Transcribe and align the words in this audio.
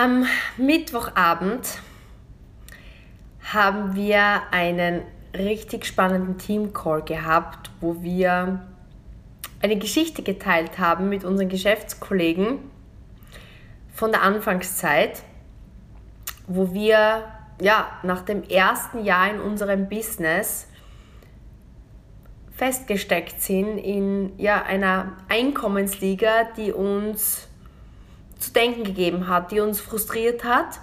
Am 0.00 0.26
Mittwochabend 0.56 1.80
haben 3.52 3.96
wir 3.96 4.44
einen 4.52 5.02
richtig 5.36 5.86
spannenden 5.86 6.38
Team-Call 6.38 7.02
gehabt, 7.02 7.72
wo 7.80 8.00
wir 8.00 8.64
eine 9.60 9.76
Geschichte 9.76 10.22
geteilt 10.22 10.78
haben 10.78 11.08
mit 11.08 11.24
unseren 11.24 11.48
Geschäftskollegen 11.48 12.60
von 13.92 14.12
der 14.12 14.22
Anfangszeit, 14.22 15.24
wo 16.46 16.72
wir 16.72 17.24
ja, 17.60 17.98
nach 18.04 18.22
dem 18.22 18.44
ersten 18.44 19.02
Jahr 19.02 19.28
in 19.28 19.40
unserem 19.40 19.88
Business 19.88 20.68
festgesteckt 22.52 23.42
sind 23.42 23.78
in 23.78 24.38
ja, 24.38 24.62
einer 24.62 25.16
Einkommensliga, 25.28 26.44
die 26.56 26.70
uns 26.70 27.47
zu 28.38 28.52
denken 28.52 28.84
gegeben 28.84 29.28
hat, 29.28 29.52
die 29.52 29.60
uns 29.60 29.80
frustriert 29.80 30.44
hat. 30.44 30.80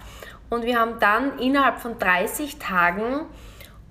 Und 0.49 0.63
wir 0.63 0.79
haben 0.79 0.99
dann 0.99 1.39
innerhalb 1.39 1.79
von 1.79 1.97
30 1.97 2.57
Tagen 2.59 3.25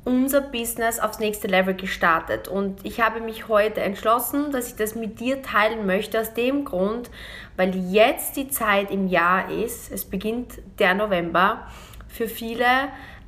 unser 0.05 0.43
Business 0.43 0.99
aufs 1.01 1.19
nächste 1.19 1.49
Level 1.49 1.75
gestartet. 1.75 2.47
Und 2.47 2.85
ich 2.85 3.01
habe 3.01 3.21
mich 3.21 3.49
heute 3.49 3.81
entschlossen, 3.81 4.53
dass 4.53 4.69
ich 4.69 4.77
das 4.77 4.95
mit 4.95 5.19
dir 5.19 5.43
teilen 5.43 5.87
möchte, 5.87 6.21
aus 6.21 6.35
dem 6.35 6.65
Grund, 6.65 7.11
weil 7.57 7.75
jetzt 7.91 8.37
die 8.37 8.49
Zeit 8.49 8.91
im 8.91 9.09
Jahr 9.09 9.51
ist, 9.51 9.91
es 9.91 10.05
beginnt 10.05 10.61
der 10.79 10.95
November, 10.95 11.67
für 12.09 12.29
viele 12.29 12.67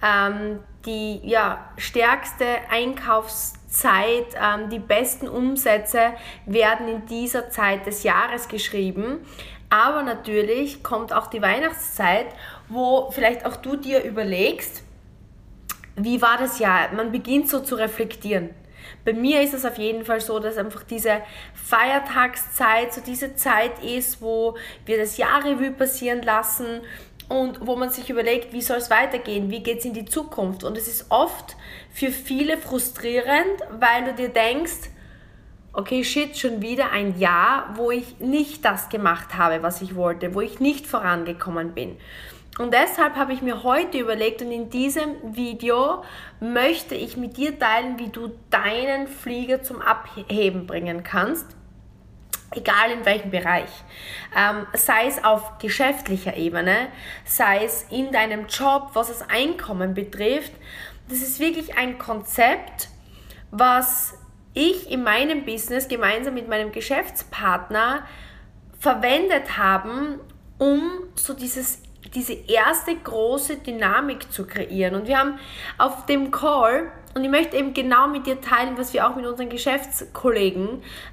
ähm, 0.02 0.60
die 0.84 1.20
ja, 1.24 1.70
stärkste 1.76 2.44
Einkaufszeit, 2.70 4.26
ähm, 4.40 4.68
die 4.70 4.78
besten 4.78 5.28
Umsätze 5.28 6.12
werden 6.44 6.88
in 6.88 7.06
dieser 7.06 7.50
Zeit 7.50 7.86
des 7.86 8.02
Jahres 8.02 8.48
geschrieben. 8.48 9.20
Aber 9.68 10.02
natürlich 10.02 10.82
kommt 10.82 11.12
auch 11.12 11.26
die 11.26 11.42
Weihnachtszeit, 11.42 12.26
wo 12.68 13.10
vielleicht 13.10 13.44
auch 13.44 13.56
du 13.56 13.76
dir 13.76 14.02
überlegst, 14.04 14.82
wie 15.96 16.20
war 16.20 16.38
das 16.38 16.58
Jahr? 16.58 16.92
Man 16.92 17.10
beginnt 17.10 17.48
so 17.48 17.60
zu 17.60 17.74
reflektieren. 17.74 18.50
Bei 19.04 19.12
mir 19.12 19.42
ist 19.42 19.54
es 19.54 19.64
auf 19.64 19.78
jeden 19.78 20.04
Fall 20.04 20.20
so, 20.20 20.38
dass 20.38 20.58
einfach 20.58 20.82
diese 20.82 21.22
Feiertagszeit 21.54 22.92
so 22.92 23.00
diese 23.00 23.34
Zeit 23.34 23.82
ist, 23.82 24.20
wo 24.20 24.56
wir 24.84 24.98
das 24.98 25.16
Jahr 25.16 25.44
Revue 25.44 25.72
passieren 25.72 26.22
lassen 26.22 26.82
und 27.28 27.66
wo 27.66 27.76
man 27.76 27.90
sich 27.90 28.10
überlegt, 28.10 28.52
wie 28.52 28.62
soll 28.62 28.76
es 28.76 28.90
weitergehen, 28.90 29.50
wie 29.50 29.62
geht 29.62 29.78
es 29.78 29.84
in 29.84 29.94
die 29.94 30.04
Zukunft. 30.04 30.62
Und 30.64 30.76
es 30.78 30.86
ist 30.86 31.06
oft 31.08 31.56
für 31.90 32.10
viele 32.10 32.58
frustrierend, 32.58 33.62
weil 33.70 34.04
du 34.04 34.14
dir 34.14 34.28
denkst, 34.28 34.90
okay, 35.76 36.02
shit, 36.02 36.36
schon 36.36 36.62
wieder 36.62 36.90
ein 36.90 37.18
Jahr, 37.18 37.74
wo 37.74 37.90
ich 37.90 38.18
nicht 38.18 38.64
das 38.64 38.88
gemacht 38.88 39.36
habe, 39.36 39.62
was 39.62 39.82
ich 39.82 39.94
wollte, 39.94 40.34
wo 40.34 40.40
ich 40.40 40.58
nicht 40.58 40.86
vorangekommen 40.86 41.72
bin. 41.74 41.96
Und 42.58 42.72
deshalb 42.72 43.16
habe 43.16 43.34
ich 43.34 43.42
mir 43.42 43.62
heute 43.62 43.98
überlegt 43.98 44.40
und 44.40 44.50
in 44.50 44.70
diesem 44.70 45.36
Video 45.36 46.02
möchte 46.40 46.94
ich 46.94 47.18
mit 47.18 47.36
dir 47.36 47.58
teilen, 47.58 47.98
wie 47.98 48.08
du 48.08 48.30
deinen 48.48 49.06
Flieger 49.06 49.62
zum 49.62 49.82
Abheben 49.82 50.66
bringen 50.66 51.04
kannst 51.04 51.46
egal 52.52 52.90
in 52.90 53.04
welchem 53.04 53.30
Bereich, 53.30 53.68
ähm, 54.34 54.66
sei 54.72 55.06
es 55.06 55.22
auf 55.22 55.58
geschäftlicher 55.58 56.36
Ebene, 56.36 56.88
sei 57.24 57.64
es 57.64 57.86
in 57.90 58.12
deinem 58.12 58.46
Job, 58.46 58.90
was 58.94 59.08
das 59.08 59.28
Einkommen 59.28 59.94
betrifft. 59.94 60.52
Das 61.08 61.18
ist 61.18 61.38
wirklich 61.38 61.76
ein 61.76 61.98
Konzept, 61.98 62.88
was 63.50 64.14
ich 64.56 64.90
in 64.90 65.04
meinem 65.04 65.44
Business 65.44 65.86
gemeinsam 65.86 66.34
mit 66.34 66.48
meinem 66.48 66.72
Geschäftspartner 66.72 68.04
verwendet 68.80 69.58
haben, 69.58 70.18
um 70.58 70.80
so 71.14 71.34
dieses, 71.34 71.82
diese 72.14 72.32
erste 72.32 72.96
große 72.96 73.58
Dynamik 73.58 74.32
zu 74.32 74.46
kreieren. 74.46 74.94
Und 74.94 75.08
wir 75.08 75.18
haben 75.18 75.38
auf 75.76 76.06
dem 76.06 76.30
Call, 76.30 76.90
und 77.14 77.22
ich 77.22 77.30
möchte 77.30 77.56
eben 77.56 77.74
genau 77.74 78.08
mit 78.08 78.26
dir 78.26 78.40
teilen, 78.40 78.78
was 78.78 78.94
wir 78.94 79.06
auch 79.06 79.14
mit 79.14 79.26
unseren 79.26 79.50
Geschäftskollegen 79.50 80.68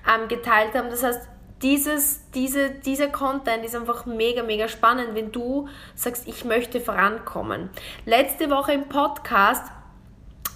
ähm, 0.07 0.27
geteilt 0.29 0.73
haben. 0.73 0.89
Das 0.89 1.03
heißt, 1.03 1.27
dieses, 1.61 2.29
diese, 2.31 2.69
dieser 2.71 3.07
Content 3.07 3.65
ist 3.65 3.75
einfach 3.75 4.05
mega, 4.05 4.43
mega 4.43 4.67
spannend, 4.69 5.15
wenn 5.15 5.31
du 5.31 5.67
sagst, 5.95 6.27
ich 6.27 6.45
möchte 6.45 6.79
vorankommen. 6.79 7.69
Letzte 8.05 8.49
Woche 8.49 8.73
im 8.73 8.87
Podcast 8.87 9.63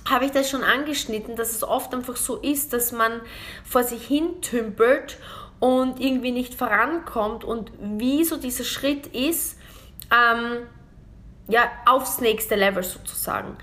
habe 0.09 0.25
ich 0.25 0.31
das 0.31 0.49
schon 0.49 0.63
angeschnitten, 0.63 1.35
dass 1.35 1.51
es 1.51 1.63
oft 1.63 1.93
einfach 1.93 2.15
so 2.15 2.37
ist, 2.37 2.73
dass 2.73 2.91
man 2.91 3.21
vor 3.63 3.83
sich 3.83 4.05
hin 4.05 4.41
tümpelt 4.41 5.17
und 5.59 5.99
irgendwie 5.99 6.31
nicht 6.31 6.53
vorankommt 6.53 7.43
und 7.43 7.71
wie 7.79 8.23
so 8.23 8.37
dieser 8.37 8.63
Schritt 8.63 9.07
ist, 9.07 9.57
ähm, 10.11 10.67
ja, 11.47 11.69
aufs 11.85 12.19
nächste 12.21 12.55
Level 12.55 12.83
sozusagen. 12.83 13.57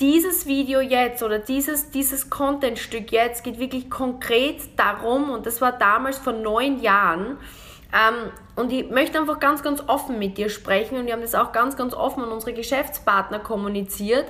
Dieses 0.00 0.46
Video 0.46 0.80
jetzt 0.80 1.22
oder 1.22 1.38
dieses, 1.38 1.90
dieses 1.90 2.28
Contentstück 2.28 3.12
jetzt 3.12 3.44
geht 3.44 3.58
wirklich 3.58 3.88
konkret 3.88 4.60
darum, 4.76 5.30
und 5.30 5.46
das 5.46 5.60
war 5.60 5.72
damals 5.72 6.18
vor 6.18 6.34
neun 6.34 6.80
Jahren, 6.80 7.38
ähm, 7.92 8.32
und 8.56 8.72
ich 8.72 8.90
möchte 8.90 9.18
einfach 9.18 9.38
ganz, 9.38 9.62
ganz 9.62 9.82
offen 9.86 10.18
mit 10.18 10.38
dir 10.38 10.48
sprechen 10.48 10.98
und 10.98 11.06
wir 11.06 11.12
haben 11.12 11.22
das 11.22 11.34
auch 11.34 11.52
ganz, 11.52 11.76
ganz 11.76 11.94
offen 11.94 12.24
an 12.24 12.32
unsere 12.32 12.52
Geschäftspartner 12.52 13.38
kommuniziert, 13.38 14.26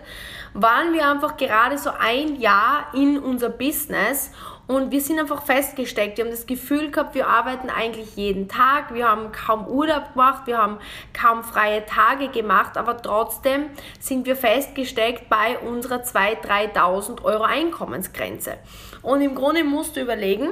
waren 0.53 0.93
wir 0.93 1.09
einfach 1.09 1.37
gerade 1.37 1.79
so 1.79 1.91
ein 1.99 2.41
Jahr 2.41 2.89
in 2.93 3.19
unser 3.19 3.49
Business 3.49 4.31
und 4.67 4.91
wir 4.91 5.01
sind 5.01 5.21
einfach 5.21 5.43
festgesteckt. 5.43 6.19
Wir 6.19 6.25
haben 6.25 6.33
das 6.33 6.47
Gefühl 6.47 6.91
gehabt, 6.91 7.15
wir 7.15 7.29
arbeiten 7.29 7.71
eigentlich 7.71 8.17
jeden 8.17 8.49
Tag. 8.49 8.93
Wir 8.93 9.09
haben 9.09 9.31
kaum 9.31 9.69
Urlaub 9.69 10.15
gemacht, 10.15 10.43
wir 10.47 10.59
haben 10.59 10.79
kaum 11.13 11.45
freie 11.45 11.87
Tage 11.87 12.29
gemacht, 12.29 12.77
aber 12.77 13.01
trotzdem 13.01 13.67
sind 14.01 14.27
wir 14.27 14.35
festgesteckt 14.35 15.29
bei 15.29 15.59
unserer 15.61 16.03
2.000, 16.03 16.75
3.000 16.75 17.23
Euro 17.23 17.45
Einkommensgrenze. 17.45 18.59
Und 19.03 19.21
im 19.21 19.37
Grunde 19.37 19.63
musst 19.63 19.95
du 19.95 20.01
überlegen, 20.01 20.49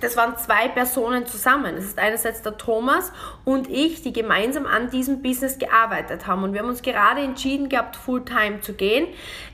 das 0.00 0.16
waren 0.16 0.36
zwei 0.36 0.68
Personen 0.68 1.26
zusammen. 1.26 1.76
Das 1.76 1.84
ist 1.84 1.98
einerseits 1.98 2.42
der 2.42 2.56
Thomas 2.56 3.12
und 3.44 3.68
ich, 3.68 4.02
die 4.02 4.12
gemeinsam 4.12 4.66
an 4.66 4.90
diesem 4.90 5.22
Business 5.22 5.58
gearbeitet 5.58 6.26
haben. 6.26 6.44
Und 6.44 6.52
wir 6.52 6.60
haben 6.60 6.68
uns 6.68 6.82
gerade 6.82 7.20
entschieden 7.20 7.68
gehabt, 7.68 7.96
Fulltime 7.96 8.60
zu 8.60 8.74
gehen. 8.74 9.06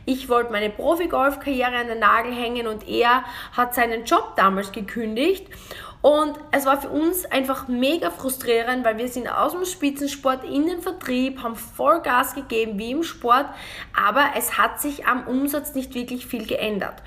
Ich 0.04 0.28
wollte 0.28 0.52
meine 0.52 0.70
Profi-Golf-Karriere 0.70 1.76
an 1.76 1.88
den 1.88 1.98
Nagel 1.98 2.32
hängen 2.34 2.66
und 2.66 2.88
er 2.88 3.24
hat 3.52 3.74
seinen 3.74 4.04
Job 4.04 4.34
damals 4.36 4.72
gekündigt. 4.72 5.46
Und 6.04 6.38
es 6.50 6.66
war 6.66 6.78
für 6.78 6.90
uns 6.90 7.24
einfach 7.24 7.66
mega 7.66 8.10
frustrierend, 8.10 8.84
weil 8.84 8.98
wir 8.98 9.08
sind 9.08 9.26
aus 9.26 9.52
dem 9.52 9.64
Spitzensport 9.64 10.44
in 10.44 10.66
den 10.66 10.82
Vertrieb, 10.82 11.42
haben 11.42 11.56
Vollgas 11.56 12.34
gegeben 12.34 12.78
wie 12.78 12.90
im 12.90 13.02
Sport, 13.02 13.46
aber 13.94 14.32
es 14.36 14.58
hat 14.58 14.82
sich 14.82 15.06
am 15.06 15.26
Umsatz 15.26 15.74
nicht 15.74 15.94
wirklich 15.94 16.26
viel 16.26 16.46
geändert. 16.46 17.02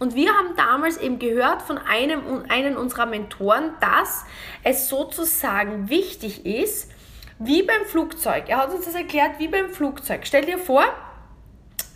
Und 0.00 0.14
wir 0.14 0.32
haben 0.32 0.56
damals 0.56 0.96
eben 0.96 1.18
gehört 1.18 1.60
von 1.60 1.76
einem, 1.76 2.44
einem 2.48 2.76
unserer 2.76 3.04
Mentoren, 3.04 3.74
dass 3.80 4.24
es 4.64 4.88
sozusagen 4.88 5.90
wichtig 5.90 6.46
ist, 6.46 6.90
wie 7.38 7.62
beim 7.62 7.84
Flugzeug. 7.84 8.44
Er 8.48 8.58
hat 8.58 8.74
uns 8.74 8.86
das 8.86 8.94
erklärt, 8.94 9.38
wie 9.38 9.48
beim 9.48 9.68
Flugzeug. 9.68 10.22
Stell 10.24 10.46
dir 10.46 10.58
vor, 10.58 10.84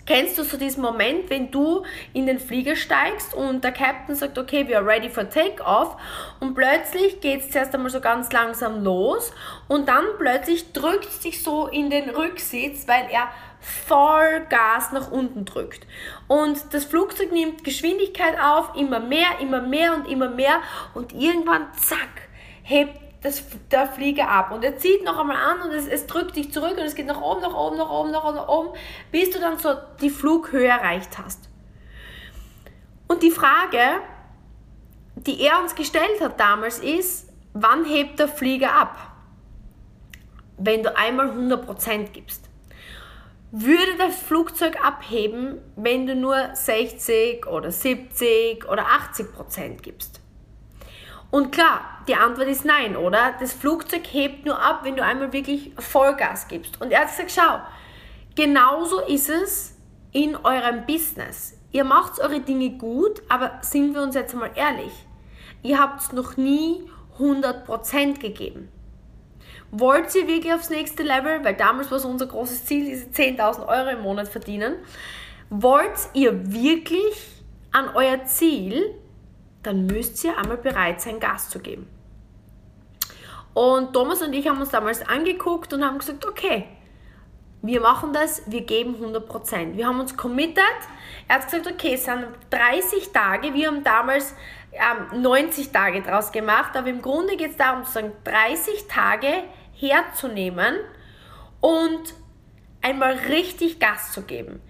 Kennst 0.06 0.36
du 0.36 0.42
so 0.42 0.58
diesen 0.58 0.82
Moment, 0.82 1.30
wenn 1.30 1.50
du 1.50 1.82
in 2.12 2.26
den 2.26 2.38
Flieger 2.38 2.76
steigst 2.76 3.32
und 3.32 3.64
der 3.64 3.72
Captain 3.72 4.14
sagt, 4.14 4.36
okay, 4.36 4.68
we 4.68 4.76
are 4.76 4.86
ready 4.86 5.08
for 5.08 5.26
takeoff 5.30 5.96
und 6.40 6.54
plötzlich 6.54 7.22
geht 7.22 7.40
es 7.40 7.50
zuerst 7.50 7.74
einmal 7.74 7.90
so 7.90 8.02
ganz 8.02 8.30
langsam 8.30 8.84
los 8.84 9.32
und 9.66 9.88
dann 9.88 10.04
plötzlich 10.18 10.74
drückt 10.74 11.10
sich 11.10 11.42
so 11.42 11.68
in 11.68 11.88
den 11.88 12.10
Rücksitz, 12.10 12.86
weil 12.86 13.06
er 13.10 13.30
voll 13.64 14.44
Gas 14.50 14.92
nach 14.92 15.10
unten 15.10 15.44
drückt. 15.44 15.86
Und 16.28 16.58
das 16.72 16.84
Flugzeug 16.84 17.32
nimmt 17.32 17.64
Geschwindigkeit 17.64 18.38
auf, 18.38 18.76
immer 18.76 19.00
mehr, 19.00 19.38
immer 19.40 19.62
mehr 19.62 19.94
und 19.94 20.06
immer 20.06 20.28
mehr 20.28 20.60
und 20.92 21.12
irgendwann, 21.12 21.68
zack, 21.74 22.28
hebt 22.62 23.00
das, 23.22 23.42
der 23.70 23.86
Flieger 23.86 24.28
ab. 24.28 24.52
Und 24.52 24.64
er 24.64 24.76
zieht 24.76 25.02
noch 25.02 25.18
einmal 25.18 25.36
an 25.36 25.62
und 25.62 25.70
es, 25.70 25.86
es 25.86 26.06
drückt 26.06 26.36
dich 26.36 26.52
zurück 26.52 26.76
und 26.76 26.84
es 26.84 26.94
geht 26.94 27.06
nach 27.06 27.20
oben, 27.20 27.40
nach 27.40 27.54
oben, 27.54 27.78
nach 27.78 27.90
oben, 27.90 28.10
nach 28.10 28.24
oben, 28.24 28.36
nach 28.36 28.48
oben, 28.48 28.68
bis 29.10 29.30
du 29.30 29.40
dann 29.40 29.58
so 29.58 29.74
die 30.00 30.10
Flughöhe 30.10 30.68
erreicht 30.68 31.16
hast. 31.18 31.48
Und 33.08 33.22
die 33.22 33.30
Frage, 33.30 34.00
die 35.16 35.40
er 35.40 35.60
uns 35.62 35.74
gestellt 35.74 36.20
hat 36.20 36.38
damals, 36.38 36.80
ist, 36.80 37.32
wann 37.54 37.86
hebt 37.86 38.18
der 38.18 38.28
Flieger 38.28 38.74
ab? 38.74 38.98
Wenn 40.58 40.82
du 40.82 40.94
einmal 40.96 41.30
100% 41.30 42.10
gibst 42.10 42.50
würde 43.56 43.96
das 43.98 44.16
Flugzeug 44.16 44.84
abheben, 44.84 45.60
wenn 45.76 46.08
du 46.08 46.16
nur 46.16 46.36
60 46.54 47.46
oder 47.46 47.70
70 47.70 48.68
oder 48.68 48.84
80 48.86 49.32
Prozent 49.32 49.82
gibst? 49.84 50.20
Und 51.30 51.52
klar, 51.52 52.02
die 52.08 52.16
Antwort 52.16 52.48
ist 52.48 52.64
nein, 52.64 52.96
oder? 52.96 53.32
Das 53.38 53.52
Flugzeug 53.52 54.02
hebt 54.10 54.44
nur 54.44 54.60
ab, 54.60 54.80
wenn 54.82 54.96
du 54.96 55.04
einmal 55.04 55.32
wirklich 55.32 55.70
Vollgas 55.78 56.48
gibst. 56.48 56.80
Und 56.80 56.90
er 56.90 57.02
hat 57.02 57.10
gesagt, 57.10 57.30
schau, 57.30 57.60
genauso 58.34 59.00
ist 59.02 59.28
es 59.28 59.76
in 60.10 60.34
eurem 60.34 60.84
Business. 60.84 61.56
Ihr 61.70 61.84
macht 61.84 62.18
eure 62.18 62.40
Dinge 62.40 62.70
gut, 62.70 63.22
aber 63.28 63.58
sind 63.60 63.94
wir 63.94 64.02
uns 64.02 64.16
jetzt 64.16 64.34
mal 64.34 64.50
ehrlich, 64.56 64.92
ihr 65.62 65.78
habt 65.78 66.00
es 66.02 66.12
noch 66.12 66.36
nie 66.36 66.90
100% 67.20 68.18
gegeben. 68.18 68.68
Wollt 69.76 70.14
ihr 70.14 70.28
wirklich 70.28 70.54
aufs 70.54 70.70
nächste 70.70 71.02
Level? 71.02 71.44
Weil 71.44 71.56
damals 71.56 71.90
war 71.90 71.98
es 71.98 72.04
unser 72.04 72.26
großes 72.26 72.64
Ziel, 72.64 72.84
diese 72.84 73.06
10.000 73.06 73.66
Euro 73.66 73.88
im 73.88 74.02
Monat 74.02 74.28
verdienen. 74.28 74.76
Wollt 75.50 75.98
ihr 76.12 76.52
wirklich 76.52 77.42
an 77.72 77.88
euer 77.96 78.24
Ziel? 78.24 78.94
Dann 79.64 79.86
müsst 79.86 80.22
ihr 80.22 80.38
einmal 80.38 80.58
bereit 80.58 81.00
sein, 81.00 81.18
Gas 81.18 81.48
zu 81.48 81.58
geben. 81.58 81.88
Und 83.52 83.92
Thomas 83.92 84.22
und 84.22 84.32
ich 84.32 84.46
haben 84.46 84.60
uns 84.60 84.70
damals 84.70 85.04
angeguckt 85.08 85.72
und 85.72 85.84
haben 85.84 85.98
gesagt, 85.98 86.24
okay, 86.24 86.68
wir 87.62 87.80
machen 87.80 88.12
das, 88.12 88.42
wir 88.46 88.60
geben 88.60 88.94
100%. 88.94 89.76
Wir 89.76 89.88
haben 89.88 89.98
uns 89.98 90.16
committed. 90.16 90.62
Er 91.26 91.36
hat 91.36 91.46
gesagt, 91.46 91.66
okay, 91.66 91.94
es 91.94 92.04
sind 92.04 92.26
30 92.50 93.10
Tage. 93.12 93.52
Wir 93.54 93.66
haben 93.66 93.82
damals 93.82 94.36
ähm, 94.72 95.20
90 95.20 95.72
Tage 95.72 96.00
draus 96.02 96.30
gemacht, 96.30 96.76
aber 96.76 96.88
im 96.88 97.02
Grunde 97.02 97.36
geht 97.36 97.52
es 97.52 97.56
darum, 97.56 97.84
zu 97.84 97.90
sagen, 97.90 98.12
30 98.22 98.86
Tage 98.86 99.44
herzunehmen 99.74 100.76
und 101.60 102.14
einmal 102.82 103.14
richtig 103.28 103.80
Gas 103.80 104.12
zu 104.12 104.22
geben. 104.22 104.60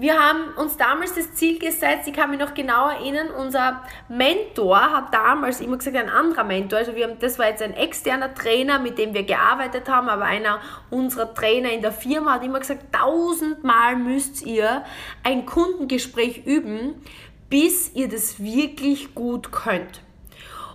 Wir 0.00 0.18
haben 0.18 0.54
uns 0.56 0.78
damals 0.78 1.14
das 1.14 1.34
Ziel 1.34 1.58
gesetzt, 1.58 2.08
ich 2.08 2.14
kann 2.14 2.30
mich 2.30 2.38
noch 2.38 2.54
genau 2.54 2.88
erinnern, 2.88 3.28
unser 3.28 3.82
Mentor 4.08 4.80
hat 4.80 5.12
damals 5.12 5.60
immer 5.60 5.76
gesagt, 5.76 5.94
ein 5.94 6.08
anderer 6.08 6.44
Mentor, 6.44 6.78
also 6.78 6.94
wir 6.94 7.06
haben, 7.06 7.18
das 7.18 7.38
war 7.38 7.48
jetzt 7.48 7.60
ein 7.60 7.74
externer 7.74 8.32
Trainer, 8.32 8.78
mit 8.78 8.96
dem 8.96 9.12
wir 9.12 9.24
gearbeitet 9.24 9.90
haben, 9.90 10.08
aber 10.08 10.24
einer 10.24 10.60
unserer 10.88 11.34
Trainer 11.34 11.70
in 11.70 11.82
der 11.82 11.92
Firma 11.92 12.32
hat 12.32 12.44
immer 12.44 12.60
gesagt, 12.60 12.94
tausendmal 12.94 13.96
müsst 13.96 14.46
ihr 14.46 14.84
ein 15.22 15.44
Kundengespräch 15.44 16.46
üben, 16.46 16.94
bis 17.50 17.92
ihr 17.94 18.08
das 18.08 18.42
wirklich 18.42 19.14
gut 19.14 19.52
könnt. 19.52 20.00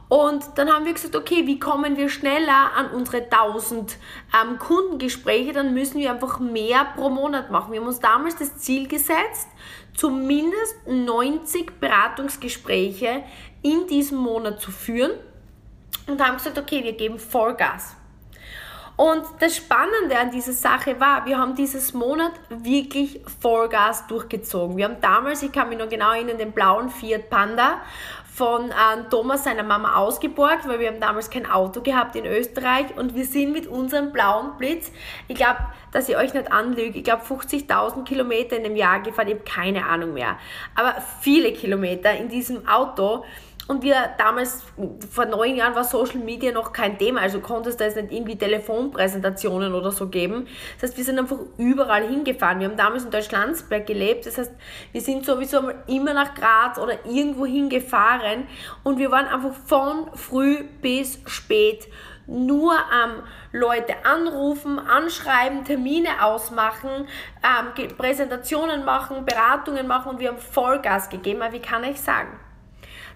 Und 0.07 0.45
dann 0.55 0.71
haben 0.71 0.85
wir 0.85 0.93
gesagt, 0.93 1.15
okay, 1.15 1.47
wie 1.47 1.59
kommen 1.59 1.97
wir 1.97 2.09
schneller 2.09 2.71
an 2.75 2.91
unsere 2.91 3.23
1000 3.23 3.97
ähm, 4.39 4.59
Kundengespräche? 4.59 5.51
Dann 5.51 5.73
müssen 5.73 5.99
wir 5.99 6.11
einfach 6.11 6.39
mehr 6.39 6.85
pro 6.95 7.09
Monat 7.09 7.49
machen. 7.49 7.71
Wir 7.71 7.79
haben 7.79 7.87
uns 7.87 7.99
damals 7.99 8.35
das 8.35 8.57
Ziel 8.57 8.87
gesetzt, 8.87 9.47
zumindest 9.95 10.87
90 10.87 11.79
Beratungsgespräche 11.79 13.23
in 13.63 13.87
diesem 13.87 14.19
Monat 14.19 14.61
zu 14.61 14.71
führen 14.71 15.11
und 16.07 16.23
haben 16.23 16.37
gesagt, 16.37 16.59
okay, 16.59 16.83
wir 16.83 16.93
geben 16.93 17.17
Vollgas. 17.17 17.95
Und 18.97 19.23
das 19.39 19.57
Spannende 19.57 20.17
an 20.17 20.31
dieser 20.31 20.53
Sache 20.53 20.99
war, 21.01 21.25
wir 21.25 21.37
haben 21.37 21.55
dieses 21.55 21.93
Monat 21.93 22.31
wirklich 22.49 23.19
Vollgas 23.41 24.07
durchgezogen. 24.07 24.77
Wir 24.77 24.85
haben 24.85 25.01
damals, 25.01 25.43
ich 25.43 25.51
kann 25.51 25.67
mich 25.67 25.77
noch 25.77 25.89
genau 25.89 26.13
erinnern, 26.13 26.37
den 26.37 26.53
blauen 26.53 26.89
Fiat 26.89 27.29
Panda 27.29 27.81
von 28.35 28.69
äh, 28.69 28.73
Thomas 29.09 29.45
seiner 29.45 29.63
Mama 29.63 29.95
ausgeborgt, 29.95 30.67
weil 30.67 30.81
wir 30.81 30.89
haben 30.89 30.99
damals 30.99 31.29
kein 31.29 31.49
Auto 31.49 31.79
gehabt 31.79 32.17
in 32.17 32.25
Österreich 32.25 32.87
und 32.97 33.15
wir 33.15 33.23
sind 33.23 33.53
mit 33.53 33.65
unserem 33.65 34.11
blauen 34.11 34.57
Blitz, 34.57 34.91
ich 35.29 35.37
glaube, 35.37 35.59
dass 35.93 36.09
ich 36.09 36.17
euch 36.17 36.33
nicht 36.33 36.51
anlüge, 36.51 36.97
ich 36.97 37.05
glaube 37.05 37.23
50.000 37.23 38.03
Kilometer 38.03 38.57
in 38.57 38.65
einem 38.65 38.75
Jahr 38.75 38.99
gefahren, 38.99 39.29
ich 39.29 39.35
habe 39.35 39.45
keine 39.45 39.85
Ahnung 39.85 40.13
mehr, 40.13 40.37
aber 40.75 40.95
viele 41.21 41.53
Kilometer 41.53 42.11
in 42.11 42.27
diesem 42.27 42.67
Auto 42.67 43.23
und 43.67 43.81
wir 43.81 43.95
damals, 44.19 44.63
vor 45.09 45.25
neun 45.25 45.55
Jahren 45.55 45.73
war 45.73 45.83
Social 45.83 46.19
Media 46.19 46.51
noch 46.51 46.71
kein 46.71 46.99
Thema, 46.99 47.21
also 47.21 47.39
konntest 47.39 47.79
du 47.79 47.83
jetzt 47.83 47.95
nicht 47.95 48.11
irgendwie 48.11 48.37
Telefonpräsentationen 48.37 49.73
oder 49.73 49.91
so 49.91 50.07
geben. 50.07 50.47
Das 50.75 50.89
heißt, 50.89 50.97
wir 50.97 51.03
sind 51.03 51.17
einfach 51.17 51.39
überall 51.57 52.07
hingefahren. 52.07 52.59
Wir 52.59 52.67
haben 52.67 52.77
damals 52.77 53.05
in 53.05 53.11
Deutschlandsberg 53.11 53.87
gelebt, 53.87 54.27
das 54.27 54.37
heißt, 54.37 54.51
wir 54.91 55.01
sind 55.01 55.25
sowieso 55.25 55.69
immer 55.87 56.13
nach 56.13 56.35
Graz 56.35 56.77
oder 56.77 57.05
irgendwo 57.05 57.45
hingefahren 57.45 58.47
und 58.83 58.99
wir 58.99 59.09
waren 59.09 59.27
einfach 59.27 59.53
von 59.65 60.11
früh 60.13 60.63
bis 60.81 61.19
spät 61.25 61.87
nur 62.27 62.73
ähm, 62.73 63.21
Leute 63.51 63.93
anrufen, 64.03 64.79
anschreiben, 64.79 65.63
Termine 65.63 66.23
ausmachen, 66.23 67.07
ähm, 67.43 67.87
Präsentationen 67.97 68.83
machen, 68.83 69.25
Beratungen 69.25 69.87
machen 69.87 70.11
und 70.11 70.19
wir 70.19 70.29
haben 70.29 70.39
Vollgas 70.39 71.09
gegeben. 71.09 71.41
Aber 71.43 71.53
wie 71.53 71.59
kann 71.59 71.83
ich 71.83 72.01
sagen? 72.01 72.39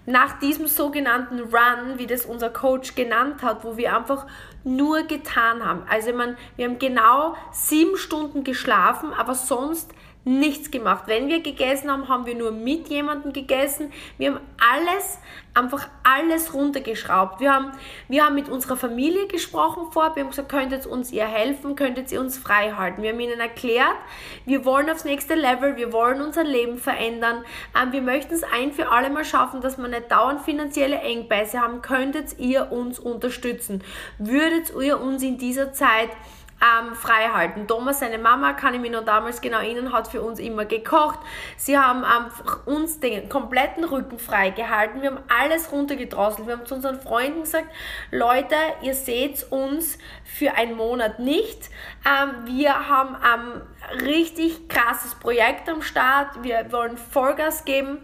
Nach 0.06 0.38
diesem 0.38 0.66
sogenannten 0.66 1.40
Run, 1.40 1.98
wie 1.98 2.06
das 2.06 2.24
unser 2.24 2.50
Coach 2.50 2.94
genannt 2.94 3.42
hat, 3.42 3.64
wo 3.64 3.76
wir 3.76 3.96
einfach 3.96 4.26
nur 4.64 5.02
getan 5.02 5.64
haben. 5.64 5.82
Also 5.88 6.12
man, 6.12 6.36
wir 6.56 6.66
haben 6.66 6.78
genau 6.78 7.36
sieben 7.52 7.96
Stunden 7.96 8.44
geschlafen, 8.44 9.12
aber 9.12 9.34
sonst 9.34 9.92
nichts 10.24 10.70
gemacht. 10.70 11.04
Wenn 11.06 11.28
wir 11.28 11.42
gegessen 11.42 11.90
haben, 11.90 12.08
haben 12.08 12.26
wir 12.26 12.34
nur 12.34 12.52
mit 12.52 12.88
jemandem 12.88 13.32
gegessen. 13.32 13.90
Wir 14.18 14.34
haben 14.34 14.40
alles, 14.58 15.18
einfach 15.54 15.88
alles 16.04 16.52
runtergeschraubt. 16.52 17.40
Wir 17.40 17.54
haben, 17.54 17.72
wir 18.08 18.24
haben 18.24 18.34
mit 18.34 18.48
unserer 18.50 18.76
Familie 18.76 19.26
gesprochen 19.28 19.90
vor. 19.92 20.14
Wir 20.14 20.22
haben 20.22 20.30
gesagt, 20.30 20.50
könntet 20.50 20.84
ihr 20.84 20.92
uns 20.92 21.10
ihr 21.10 21.26
helfen, 21.26 21.74
könntet 21.74 22.12
ihr 22.12 22.20
uns 22.20 22.36
frei 22.36 22.72
halten. 22.72 23.02
Wir 23.02 23.12
haben 23.12 23.20
ihnen 23.20 23.40
erklärt, 23.40 23.96
wir 24.44 24.64
wollen 24.66 24.90
aufs 24.90 25.04
nächste 25.04 25.34
Level, 25.34 25.76
wir 25.76 25.92
wollen 25.92 26.20
unser 26.20 26.44
Leben 26.44 26.76
verändern. 26.76 27.44
Ähm, 27.80 27.92
wir 27.92 28.02
möchten 28.02 28.34
es 28.34 28.42
ein 28.42 28.72
für 28.72 28.90
alle 28.90 29.08
Mal 29.08 29.24
schaffen, 29.24 29.62
dass 29.62 29.78
wir 29.78 29.88
nicht 29.88 30.10
dauernd 30.10 30.42
finanzielle 30.42 30.98
Engpässe 30.98 31.60
haben. 31.60 31.80
Könntet 31.80 32.38
ihr 32.38 32.70
uns 32.70 32.98
unterstützen? 32.98 33.82
Würdet 34.18 34.70
ihr 34.78 35.00
uns 35.00 35.22
in 35.22 35.38
dieser 35.38 35.72
Zeit 35.72 36.10
ähm, 36.60 36.94
frei 36.94 37.28
halten. 37.32 37.66
Thomas, 37.66 38.00
seine 38.00 38.18
Mama, 38.18 38.52
kann 38.52 38.74
ich 38.74 38.80
mich 38.80 38.90
noch 38.90 39.04
damals 39.04 39.40
genau 39.40 39.58
erinnern, 39.58 39.92
hat 39.92 40.08
für 40.08 40.22
uns 40.22 40.38
immer 40.38 40.64
gekocht. 40.64 41.18
Sie 41.56 41.78
haben 41.78 42.04
einfach 42.04 42.66
uns 42.66 43.00
den 43.00 43.28
kompletten 43.28 43.84
Rücken 43.84 44.18
frei 44.18 44.50
gehalten. 44.50 45.00
Wir 45.02 45.10
haben 45.10 45.24
alles 45.28 45.72
runtergedrosselt. 45.72 46.46
Wir 46.46 46.58
haben 46.58 46.66
zu 46.66 46.74
unseren 46.74 47.00
Freunden 47.00 47.42
gesagt, 47.42 47.68
Leute, 48.10 48.56
ihr 48.82 48.94
seht 48.94 49.46
uns 49.50 49.98
für 50.24 50.54
einen 50.54 50.76
Monat 50.76 51.18
nicht. 51.18 51.70
Ähm, 52.06 52.46
wir 52.46 52.88
haben 52.88 53.16
ein 53.16 54.02
richtig 54.02 54.68
krasses 54.68 55.14
Projekt 55.14 55.68
am 55.68 55.82
Start. 55.82 56.42
Wir 56.42 56.70
wollen 56.72 56.98
Vollgas 56.98 57.64
geben. 57.64 57.98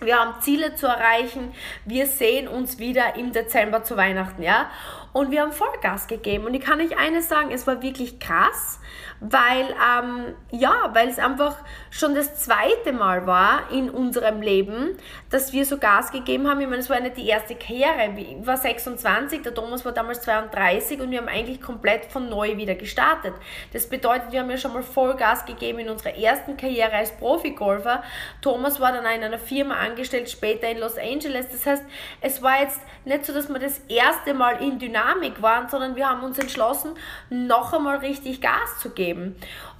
Wir 0.00 0.18
haben 0.18 0.40
Ziele 0.40 0.74
zu 0.74 0.86
erreichen. 0.86 1.52
Wir 1.84 2.06
sehen 2.06 2.48
uns 2.48 2.78
wieder 2.78 3.14
im 3.16 3.32
Dezember 3.32 3.84
zu 3.84 3.96
Weihnachten, 3.96 4.42
ja. 4.42 4.68
Und 5.12 5.30
wir 5.30 5.42
haben 5.42 5.52
Vollgas 5.52 6.06
gegeben. 6.06 6.46
Und 6.46 6.54
ich 6.54 6.62
kann 6.62 6.80
euch 6.80 6.96
eines 6.96 7.28
sagen, 7.28 7.50
es 7.50 7.66
war 7.66 7.82
wirklich 7.82 8.18
krass, 8.18 8.80
weil, 9.22 9.68
ähm, 9.70 10.34
ja, 10.50 10.90
weil 10.94 11.08
es 11.08 11.20
einfach 11.20 11.56
schon 11.90 12.16
das 12.16 12.40
zweite 12.40 12.92
Mal 12.92 13.24
war 13.24 13.70
in 13.70 13.88
unserem 13.88 14.42
Leben, 14.42 14.96
dass 15.30 15.52
wir 15.52 15.64
so 15.64 15.78
Gas 15.78 16.10
gegeben 16.10 16.48
haben. 16.48 16.60
Ich 16.60 16.66
meine, 16.66 16.80
es 16.80 16.90
war 16.90 16.98
nicht 16.98 17.16
die 17.16 17.28
erste 17.28 17.54
Karriere. 17.54 18.12
Ich 18.16 18.44
war 18.44 18.56
26, 18.56 19.42
der 19.42 19.54
Thomas 19.54 19.84
war 19.84 19.92
damals 19.92 20.22
32 20.22 21.00
und 21.00 21.12
wir 21.12 21.18
haben 21.18 21.28
eigentlich 21.28 21.60
komplett 21.60 22.06
von 22.06 22.28
neu 22.28 22.56
wieder 22.56 22.74
gestartet. 22.74 23.34
Das 23.72 23.88
bedeutet, 23.88 24.32
wir 24.32 24.40
haben 24.40 24.50
ja 24.50 24.58
schon 24.58 24.72
mal 24.72 24.82
Vollgas 24.82 25.44
gegeben 25.44 25.78
in 25.78 25.88
unserer 25.88 26.16
ersten 26.16 26.56
Karriere 26.56 26.92
als 26.92 27.12
Profigolfer. 27.12 28.02
Thomas 28.40 28.80
war 28.80 28.90
dann 28.90 29.04
in 29.04 29.22
einer 29.22 29.38
Firma 29.38 29.76
angestellt, 29.76 30.30
später 30.30 30.68
in 30.68 30.78
Los 30.78 30.98
Angeles. 30.98 31.46
Das 31.52 31.64
heißt, 31.64 31.84
es 32.20 32.42
war 32.42 32.60
jetzt 32.60 32.80
nicht 33.04 33.24
so, 33.24 33.32
dass 33.32 33.48
wir 33.48 33.60
das 33.60 33.78
erste 33.88 34.34
Mal 34.34 34.60
in 34.60 34.80
Dynamik 34.80 35.40
waren, 35.42 35.68
sondern 35.68 35.94
wir 35.94 36.08
haben 36.08 36.24
uns 36.24 36.40
entschlossen, 36.40 36.94
noch 37.30 37.72
einmal 37.72 37.98
richtig 37.98 38.40
Gas 38.40 38.80
zu 38.80 38.90
geben. 38.90 39.11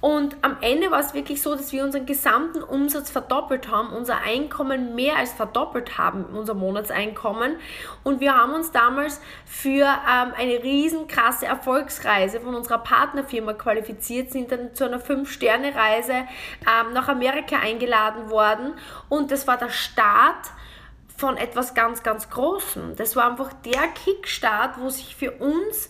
Und 0.01 0.35
am 0.41 0.57
Ende 0.61 0.91
war 0.91 0.99
es 0.99 1.13
wirklich 1.13 1.41
so, 1.41 1.55
dass 1.55 1.71
wir 1.71 1.83
unseren 1.83 2.05
gesamten 2.05 2.61
Umsatz 2.61 3.09
verdoppelt 3.09 3.69
haben, 3.69 3.89
unser 3.89 4.17
Einkommen 4.21 4.95
mehr 4.95 5.17
als 5.17 5.33
verdoppelt 5.33 5.97
haben, 5.97 6.25
unser 6.25 6.53
Monatseinkommen. 6.53 7.57
Und 8.03 8.19
wir 8.19 8.35
haben 8.35 8.53
uns 8.53 8.71
damals 8.71 9.21
für 9.45 9.85
ähm, 9.85 10.33
eine 10.37 10.63
riesen 10.63 11.07
krasse 11.07 11.45
Erfolgsreise 11.45 12.41
von 12.41 12.55
unserer 12.55 12.79
Partnerfirma 12.79 13.53
qualifiziert, 13.53 14.31
sind 14.31 14.51
dann 14.51 14.73
zu 14.73 14.85
einer 14.85 14.99
5-Sterne-Reise 14.99 16.13
ähm, 16.13 16.93
nach 16.93 17.07
Amerika 17.07 17.57
eingeladen 17.59 18.29
worden. 18.29 18.73
Und 19.09 19.31
das 19.31 19.47
war 19.47 19.57
der 19.57 19.69
Start 19.69 20.51
von 21.17 21.37
etwas 21.37 21.73
ganz, 21.73 22.03
ganz 22.03 22.29
Großem. 22.29 22.95
Das 22.95 23.15
war 23.15 23.29
einfach 23.29 23.53
der 23.65 23.87
Kickstart, 23.87 24.79
wo 24.79 24.89
sich 24.89 25.15
für 25.15 25.31
uns 25.31 25.89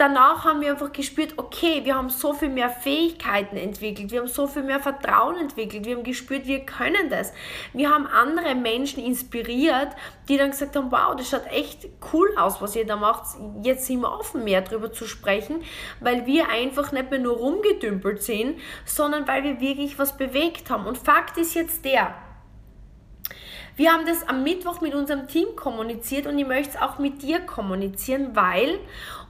danach 0.00 0.46
haben 0.46 0.62
wir 0.62 0.70
einfach 0.70 0.92
gespürt, 0.92 1.34
okay, 1.36 1.82
wir 1.84 1.94
haben 1.94 2.08
so 2.08 2.32
viel 2.32 2.48
mehr 2.48 2.70
Fähigkeiten 2.70 3.56
entwickelt, 3.58 4.10
wir 4.10 4.20
haben 4.20 4.28
so 4.28 4.46
viel 4.46 4.62
mehr 4.62 4.80
Vertrauen 4.80 5.36
entwickelt, 5.36 5.84
wir 5.84 5.94
haben 5.94 6.04
gespürt, 6.04 6.46
wir 6.46 6.60
können 6.60 7.10
das. 7.10 7.34
Wir 7.74 7.90
haben 7.90 8.06
andere 8.06 8.54
Menschen 8.54 9.04
inspiriert, 9.04 9.88
die 10.28 10.38
dann 10.38 10.52
gesagt 10.52 10.74
haben, 10.74 10.90
wow, 10.90 11.14
das 11.14 11.28
schaut 11.28 11.46
echt 11.48 11.86
cool 12.12 12.34
aus, 12.38 12.62
was 12.62 12.74
ihr 12.76 12.86
da 12.86 12.96
macht. 12.96 13.36
Jetzt 13.62 13.86
sind 13.86 14.00
wir 14.00 14.10
offen, 14.10 14.42
mehr 14.44 14.62
darüber 14.62 14.90
zu 14.90 15.06
sprechen, 15.06 15.62
weil 16.00 16.24
wir 16.24 16.48
einfach 16.48 16.92
nicht 16.92 17.10
mehr 17.10 17.20
nur 17.20 17.36
rumgedümpelt 17.36 18.22
sind, 18.22 18.58
sondern 18.86 19.28
weil 19.28 19.44
wir 19.44 19.60
wirklich 19.60 19.98
was 19.98 20.16
bewegt 20.16 20.70
haben. 20.70 20.86
Und 20.86 20.96
Fakt 20.96 21.36
ist 21.36 21.54
jetzt 21.54 21.84
der, 21.84 22.14
wir 23.80 23.94
haben 23.94 24.04
das 24.04 24.28
am 24.28 24.42
Mittwoch 24.42 24.82
mit 24.82 24.94
unserem 24.94 25.26
Team 25.26 25.56
kommuniziert 25.56 26.26
und 26.26 26.38
ich 26.38 26.46
möchte 26.46 26.76
es 26.76 26.82
auch 26.82 26.98
mit 26.98 27.22
dir 27.22 27.40
kommunizieren, 27.40 28.36
weil, 28.36 28.78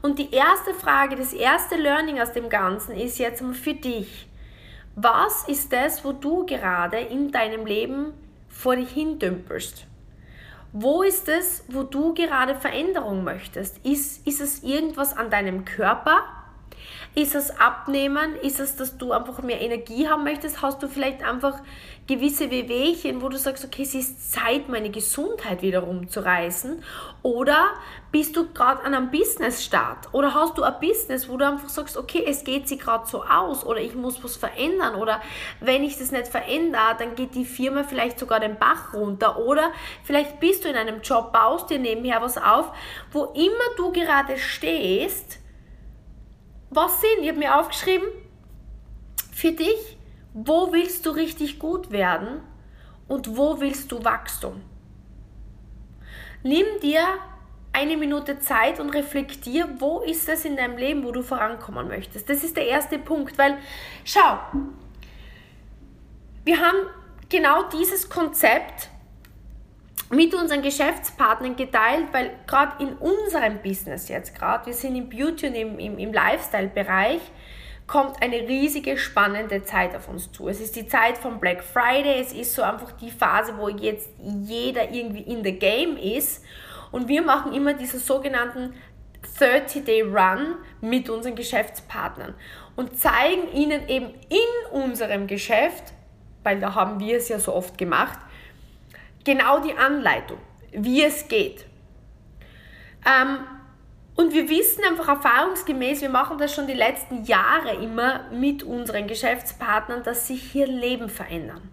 und 0.02 0.18
die 0.18 0.34
erste 0.34 0.74
Frage, 0.74 1.14
das 1.14 1.32
erste 1.32 1.76
Learning 1.76 2.20
aus 2.20 2.32
dem 2.32 2.48
Ganzen 2.48 2.96
ist 2.96 3.20
jetzt 3.20 3.44
für 3.44 3.74
dich. 3.74 4.28
Was 4.96 5.46
ist 5.46 5.72
das, 5.72 6.04
wo 6.04 6.10
du 6.10 6.46
gerade 6.46 6.98
in 6.98 7.30
deinem 7.30 7.64
Leben 7.64 8.12
vor 8.48 8.74
dich 8.74 8.90
hin 8.90 9.20
dümpelst? 9.20 9.86
Wo 10.72 11.04
ist 11.04 11.28
es, 11.28 11.64
wo 11.68 11.84
du 11.84 12.12
gerade 12.14 12.56
Veränderung 12.56 13.22
möchtest? 13.22 13.78
Ist, 13.86 14.26
ist 14.26 14.40
es 14.40 14.64
irgendwas 14.64 15.16
an 15.16 15.30
deinem 15.30 15.64
Körper? 15.64 16.24
Ist 17.16 17.34
es 17.34 17.50
Abnehmen? 17.58 18.36
Ist 18.36 18.60
es, 18.60 18.76
dass 18.76 18.96
du 18.96 19.10
einfach 19.10 19.42
mehr 19.42 19.60
Energie 19.60 20.08
haben 20.08 20.22
möchtest? 20.22 20.62
Hast 20.62 20.80
du 20.80 20.86
vielleicht 20.86 21.24
einfach 21.24 21.58
gewisse 22.06 22.52
Wehwehchen, 22.52 23.20
wo 23.20 23.28
du 23.28 23.36
sagst, 23.36 23.64
okay, 23.64 23.82
es 23.82 23.94
ist 23.94 24.32
Zeit, 24.32 24.68
meine 24.68 24.90
Gesundheit 24.90 25.60
wieder 25.60 25.80
rumzureißen? 25.80 26.84
Oder 27.22 27.70
bist 28.12 28.36
du 28.36 28.52
gerade 28.52 28.84
an 28.84 28.94
einem 28.94 29.10
Business-Start? 29.10 30.14
Oder 30.14 30.34
hast 30.34 30.56
du 30.56 30.62
ein 30.62 30.74
Business, 30.80 31.28
wo 31.28 31.36
du 31.36 31.48
einfach 31.48 31.68
sagst, 31.68 31.96
okay, 31.96 32.24
es 32.28 32.44
geht 32.44 32.68
sich 32.68 32.78
gerade 32.78 33.08
so 33.08 33.24
aus 33.24 33.66
oder 33.66 33.80
ich 33.80 33.96
muss 33.96 34.22
was 34.22 34.36
verändern? 34.36 34.94
Oder 34.94 35.20
wenn 35.58 35.82
ich 35.82 35.98
das 35.98 36.12
nicht 36.12 36.28
verändere, 36.28 36.94
dann 36.96 37.16
geht 37.16 37.34
die 37.34 37.44
Firma 37.44 37.82
vielleicht 37.82 38.20
sogar 38.20 38.38
den 38.38 38.56
Bach 38.56 38.94
runter. 38.94 39.36
Oder 39.36 39.72
vielleicht 40.04 40.38
bist 40.38 40.64
du 40.64 40.68
in 40.68 40.76
einem 40.76 41.00
Job, 41.02 41.32
baust 41.32 41.70
dir 41.70 41.80
nebenher 41.80 42.22
was 42.22 42.38
auf, 42.38 42.72
wo 43.10 43.24
immer 43.34 43.76
du 43.76 43.90
gerade 43.90 44.38
stehst, 44.38 45.39
was 46.70 47.00
sind? 47.00 47.22
Ich 47.22 47.28
habe 47.28 47.38
mir 47.38 47.58
aufgeschrieben, 47.58 48.06
für 49.32 49.52
dich, 49.52 49.98
wo 50.32 50.72
willst 50.72 51.04
du 51.06 51.10
richtig 51.10 51.58
gut 51.58 51.90
werden 51.90 52.40
und 53.08 53.36
wo 53.36 53.60
willst 53.60 53.90
du 53.90 54.04
Wachstum? 54.04 54.60
Nimm 56.42 56.66
dir 56.82 57.02
eine 57.72 57.96
Minute 57.96 58.38
Zeit 58.38 58.80
und 58.80 58.90
reflektier, 58.90 59.68
wo 59.78 60.00
ist 60.00 60.28
es 60.28 60.44
in 60.44 60.56
deinem 60.56 60.76
Leben, 60.76 61.04
wo 61.04 61.12
du 61.12 61.22
vorankommen 61.22 61.88
möchtest. 61.88 62.28
Das 62.28 62.42
ist 62.42 62.56
der 62.56 62.66
erste 62.66 62.98
Punkt, 62.98 63.38
weil 63.38 63.58
schau, 64.04 64.38
wir 66.44 66.58
haben 66.58 66.78
genau 67.28 67.68
dieses 67.68 68.08
Konzept 68.08 68.88
mit 70.08 70.34
unseren 70.34 70.62
Geschäftspartnern 70.62 71.56
geteilt, 71.56 72.06
weil 72.12 72.32
gerade 72.46 72.82
in 72.82 72.94
unserem 72.94 73.62
Business 73.62 74.08
jetzt 74.08 74.34
gerade, 74.34 74.66
wir 74.66 74.74
sind 74.74 74.96
im 74.96 75.08
Beauty 75.08 75.48
und 75.48 75.54
im, 75.54 75.78
im, 75.78 75.98
im 75.98 76.12
Lifestyle-Bereich, 76.12 77.20
kommt 77.86 78.22
eine 78.22 78.36
riesige 78.36 78.96
spannende 78.96 79.64
Zeit 79.64 79.96
auf 79.96 80.08
uns 80.08 80.30
zu. 80.30 80.48
Es 80.48 80.60
ist 80.60 80.76
die 80.76 80.86
Zeit 80.86 81.18
von 81.18 81.40
Black 81.40 81.62
Friday, 81.62 82.20
es 82.20 82.32
ist 82.32 82.54
so 82.54 82.62
einfach 82.62 82.92
die 82.92 83.10
Phase, 83.10 83.54
wo 83.56 83.68
jetzt 83.68 84.10
jeder 84.44 84.90
irgendwie 84.90 85.22
in 85.22 85.42
the 85.42 85.52
game 85.52 85.96
ist 85.96 86.44
und 86.92 87.08
wir 87.08 87.22
machen 87.22 87.52
immer 87.52 87.74
diesen 87.74 87.98
sogenannten 87.98 88.74
30-Day-Run 89.38 90.56
mit 90.80 91.10
unseren 91.10 91.34
Geschäftspartnern 91.34 92.34
und 92.76 92.98
zeigen 92.98 93.52
ihnen 93.52 93.88
eben 93.88 94.14
in 94.28 94.80
unserem 94.80 95.26
Geschäft, 95.26 95.92
weil 96.42 96.60
da 96.60 96.74
haben 96.74 97.00
wir 97.00 97.16
es 97.16 97.28
ja 97.28 97.38
so 97.38 97.54
oft 97.54 97.76
gemacht, 97.76 98.18
genau 99.24 99.60
die 99.60 99.76
Anleitung, 99.76 100.38
wie 100.72 101.02
es 101.02 101.28
geht. 101.28 101.66
Ähm, 103.06 103.38
und 104.16 104.34
wir 104.34 104.48
wissen 104.48 104.82
einfach 104.84 105.08
erfahrungsgemäß, 105.08 106.02
wir 106.02 106.10
machen 106.10 106.36
das 106.36 106.54
schon 106.54 106.66
die 106.66 106.74
letzten 106.74 107.24
Jahre 107.24 107.74
immer 107.82 108.30
mit 108.30 108.62
unseren 108.62 109.06
Geschäftspartnern, 109.06 110.02
dass 110.02 110.26
sich 110.26 110.42
hier 110.42 110.66
Leben 110.66 111.08
verändern. 111.08 111.70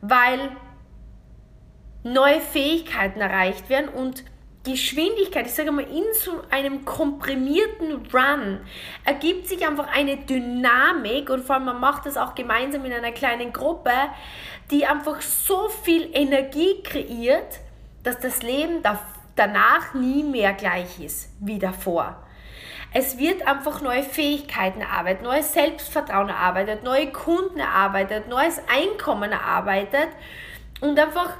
Weil 0.00 0.50
neue 2.04 2.40
Fähigkeiten 2.40 3.20
erreicht 3.20 3.68
werden 3.68 3.88
und 3.88 4.24
Geschwindigkeit, 4.64 5.46
ich 5.46 5.52
sage 5.52 5.70
mal, 5.72 5.84
in 5.84 6.04
so 6.14 6.40
einem 6.50 6.86
komprimierten 6.86 8.06
Run 8.12 8.60
ergibt 9.04 9.46
sich 9.46 9.66
einfach 9.66 9.88
eine 9.94 10.16
Dynamik 10.16 11.28
und 11.28 11.44
vor 11.44 11.56
allem 11.56 11.66
man 11.66 11.80
macht 11.80 12.06
das 12.06 12.16
auch 12.16 12.34
gemeinsam 12.34 12.84
in 12.86 12.92
einer 12.92 13.12
kleinen 13.12 13.52
Gruppe, 13.52 13.92
die 14.70 14.86
einfach 14.86 15.20
so 15.20 15.68
viel 15.68 16.08
Energie 16.14 16.82
kreiert, 16.82 17.60
dass 18.04 18.18
das 18.20 18.42
Leben 18.42 18.82
danach 19.36 19.92
nie 19.92 20.22
mehr 20.22 20.54
gleich 20.54 20.98
ist 20.98 21.28
wie 21.40 21.58
davor. 21.58 22.16
Es 22.94 23.18
wird 23.18 23.46
einfach 23.46 23.82
neue 23.82 24.02
Fähigkeiten 24.02 24.80
erarbeitet, 24.80 25.24
neues 25.24 25.52
Selbstvertrauen 25.52 26.28
erarbeitet, 26.28 26.84
neue 26.84 27.10
Kunden 27.10 27.58
erarbeitet, 27.58 28.28
neues 28.28 28.62
Einkommen 28.68 29.32
erarbeitet 29.32 30.08
und 30.80 30.98
einfach 30.98 31.36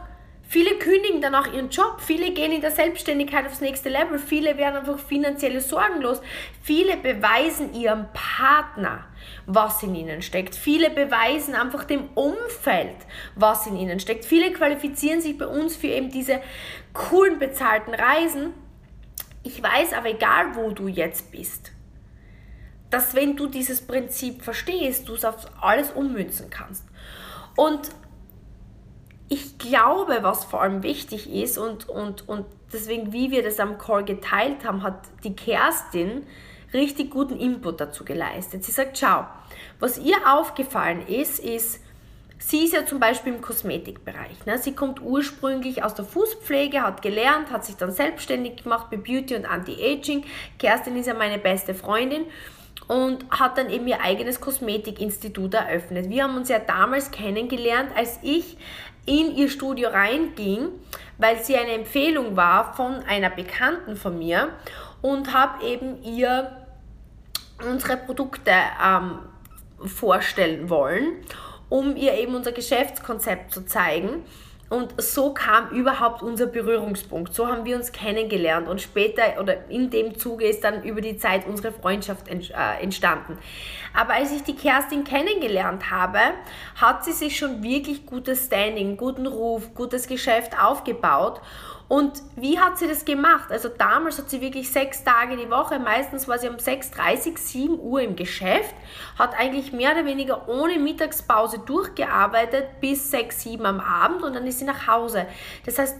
Viele 0.54 0.78
kündigen 0.78 1.20
dann 1.20 1.34
auch 1.34 1.52
ihren 1.52 1.68
Job, 1.68 2.00
viele 2.00 2.30
gehen 2.30 2.52
in 2.52 2.60
der 2.60 2.70
Selbstständigkeit 2.70 3.44
aufs 3.44 3.60
nächste 3.60 3.88
Level, 3.88 4.20
viele 4.20 4.56
werden 4.56 4.76
einfach 4.76 5.00
finanziell 5.00 5.60
sorgenlos, 5.60 6.22
viele 6.62 6.96
beweisen 6.96 7.74
ihrem 7.74 8.06
Partner, 8.12 9.04
was 9.46 9.82
in 9.82 9.96
ihnen 9.96 10.22
steckt, 10.22 10.54
viele 10.54 10.90
beweisen 10.90 11.56
einfach 11.56 11.82
dem 11.82 12.08
Umfeld, 12.14 12.94
was 13.34 13.66
in 13.66 13.76
ihnen 13.76 13.98
steckt, 13.98 14.24
viele 14.24 14.52
qualifizieren 14.52 15.20
sich 15.20 15.36
bei 15.36 15.48
uns 15.48 15.74
für 15.74 15.88
eben 15.88 16.12
diese 16.12 16.40
coolen 16.92 17.40
bezahlten 17.40 17.92
Reisen. 17.92 18.54
Ich 19.42 19.60
weiß 19.60 19.92
aber, 19.92 20.10
egal 20.10 20.54
wo 20.54 20.70
du 20.70 20.86
jetzt 20.86 21.32
bist, 21.32 21.72
dass 22.90 23.16
wenn 23.16 23.34
du 23.34 23.48
dieses 23.48 23.84
Prinzip 23.84 24.44
verstehst, 24.44 25.08
du 25.08 25.14
es 25.14 25.24
auf 25.24 25.48
alles 25.60 25.90
ummünzen 25.90 26.48
kannst. 26.48 26.84
Und 27.56 27.90
ich 29.28 29.58
glaube, 29.58 30.18
was 30.22 30.44
vor 30.44 30.62
allem 30.62 30.82
wichtig 30.82 31.32
ist 31.32 31.58
und, 31.58 31.88
und, 31.88 32.28
und 32.28 32.46
deswegen, 32.72 33.12
wie 33.12 33.30
wir 33.30 33.42
das 33.42 33.58
am 33.58 33.78
Call 33.78 34.04
geteilt 34.04 34.64
haben, 34.64 34.82
hat 34.82 35.00
die 35.24 35.34
Kerstin 35.34 36.26
richtig 36.72 37.10
guten 37.10 37.38
Input 37.38 37.80
dazu 37.80 38.04
geleistet. 38.04 38.64
Sie 38.64 38.72
sagt, 38.72 38.98
schau, 38.98 39.24
was 39.80 39.98
ihr 39.98 40.16
aufgefallen 40.26 41.06
ist, 41.06 41.38
ist, 41.38 41.80
sie 42.38 42.64
ist 42.64 42.74
ja 42.74 42.84
zum 42.84 43.00
Beispiel 43.00 43.32
im 43.32 43.40
Kosmetikbereich. 43.40 44.44
Ne? 44.44 44.58
Sie 44.58 44.74
kommt 44.74 45.00
ursprünglich 45.00 45.82
aus 45.82 45.94
der 45.94 46.04
Fußpflege, 46.04 46.82
hat 46.82 47.00
gelernt, 47.00 47.50
hat 47.50 47.64
sich 47.64 47.76
dann 47.76 47.92
selbstständig 47.92 48.62
gemacht 48.64 48.88
bei 48.90 48.96
Beauty 48.96 49.36
und 49.36 49.46
Anti-Aging. 49.46 50.24
Kerstin 50.58 50.96
ist 50.96 51.06
ja 51.06 51.14
meine 51.14 51.38
beste 51.38 51.74
Freundin 51.74 52.26
und 52.88 53.24
hat 53.30 53.56
dann 53.56 53.70
eben 53.70 53.86
ihr 53.86 54.00
eigenes 54.02 54.40
Kosmetikinstitut 54.40 55.54
eröffnet. 55.54 56.10
Wir 56.10 56.24
haben 56.24 56.36
uns 56.36 56.48
ja 56.48 56.58
damals 56.58 57.10
kennengelernt, 57.10 57.90
als 57.96 58.18
ich 58.22 58.58
in 59.06 59.34
ihr 59.36 59.48
Studio 59.48 59.90
reinging, 59.90 60.68
weil 61.18 61.42
sie 61.42 61.56
eine 61.56 61.72
Empfehlung 61.72 62.36
war 62.36 62.74
von 62.74 63.02
einer 63.06 63.30
Bekannten 63.30 63.96
von 63.96 64.18
mir 64.18 64.50
und 65.02 65.32
habe 65.34 65.64
eben 65.64 66.02
ihr 66.02 66.64
unsere 67.64 67.96
Produkte 67.96 68.52
ähm, 68.82 69.18
vorstellen 69.86 70.70
wollen, 70.70 71.18
um 71.68 71.96
ihr 71.96 72.14
eben 72.14 72.34
unser 72.34 72.52
Geschäftskonzept 72.52 73.52
zu 73.52 73.66
zeigen. 73.66 74.24
Und 74.70 75.00
so 75.00 75.34
kam 75.34 75.68
überhaupt 75.70 76.22
unser 76.22 76.46
Berührungspunkt. 76.46 77.34
So 77.34 77.46
haben 77.46 77.64
wir 77.64 77.76
uns 77.76 77.92
kennengelernt 77.92 78.66
und 78.66 78.80
später 78.80 79.22
oder 79.40 79.68
in 79.68 79.90
dem 79.90 80.18
Zuge 80.18 80.46
ist 80.46 80.64
dann 80.64 80.82
über 80.82 81.00
die 81.00 81.18
Zeit 81.18 81.46
unsere 81.46 81.70
Freundschaft 81.70 82.28
äh, 82.28 82.82
entstanden. 82.82 83.38
Aber 83.94 84.14
als 84.14 84.32
ich 84.32 84.42
die 84.42 84.56
Kerstin 84.56 85.04
kennengelernt 85.04 85.90
habe, 85.90 86.18
hat 86.76 87.04
sie 87.04 87.12
sich 87.12 87.38
schon 87.38 87.62
wirklich 87.62 88.06
gutes 88.06 88.46
Standing, 88.46 88.96
guten 88.96 89.26
Ruf, 89.26 89.74
gutes 89.74 90.08
Geschäft 90.08 90.60
aufgebaut 90.60 91.40
und 91.86 92.22
wie 92.36 92.58
hat 92.58 92.78
sie 92.78 92.88
das 92.88 93.04
gemacht? 93.04 93.52
Also 93.52 93.68
damals 93.68 94.18
hat 94.18 94.30
sie 94.30 94.40
wirklich 94.40 94.72
sechs 94.72 95.04
Tage 95.04 95.36
die 95.36 95.50
Woche, 95.50 95.78
meistens 95.78 96.26
war 96.26 96.38
sie 96.38 96.48
um 96.48 96.56
6.30, 96.56 97.38
7 97.38 97.78
Uhr 97.78 98.00
im 98.00 98.16
Geschäft, 98.16 98.74
hat 99.18 99.38
eigentlich 99.38 99.72
mehr 99.72 99.92
oder 99.92 100.06
weniger 100.06 100.48
ohne 100.48 100.78
Mittagspause 100.78 101.58
durchgearbeitet 101.58 102.80
bis 102.80 103.10
6, 103.10 103.42
7 103.42 103.66
am 103.66 103.80
Abend 103.80 104.22
und 104.22 104.34
dann 104.34 104.46
ist 104.46 104.60
sie 104.60 104.64
nach 104.64 104.86
Hause. 104.86 105.26
Das 105.66 105.78
heißt, 105.78 105.96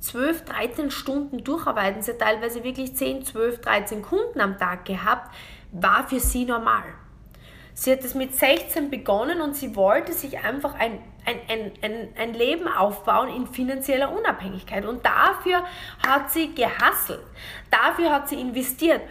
12, 0.00 0.44
13 0.44 0.90
Stunden 0.90 1.42
durcharbeiten, 1.42 2.02
sie 2.02 2.12
hat 2.12 2.20
teilweise 2.20 2.62
wirklich 2.62 2.94
10, 2.94 3.24
12, 3.24 3.60
13 3.60 4.02
Kunden 4.02 4.40
am 4.40 4.56
Tag 4.56 4.84
gehabt, 4.84 5.34
war 5.72 6.06
für 6.06 6.20
sie 6.20 6.44
normal. 6.44 6.84
Sie 7.74 7.90
hat 7.90 8.04
es 8.04 8.14
mit 8.14 8.34
16 8.38 8.88
begonnen 8.88 9.40
und 9.40 9.56
sie 9.56 9.74
wollte 9.74 10.12
sich 10.12 10.38
einfach 10.44 10.74
ein, 10.74 11.00
ein, 11.26 11.40
ein, 11.48 11.72
ein, 11.82 12.08
ein 12.16 12.34
Leben 12.34 12.68
aufbauen 12.68 13.28
in 13.28 13.48
finanzieller 13.48 14.16
Unabhängigkeit. 14.16 14.86
Und 14.86 15.04
dafür 15.04 15.64
hat 16.06 16.30
sie 16.30 16.54
gehasselt, 16.54 17.24
dafür 17.70 18.12
hat 18.12 18.28
sie 18.28 18.40
investiert. 18.40 19.02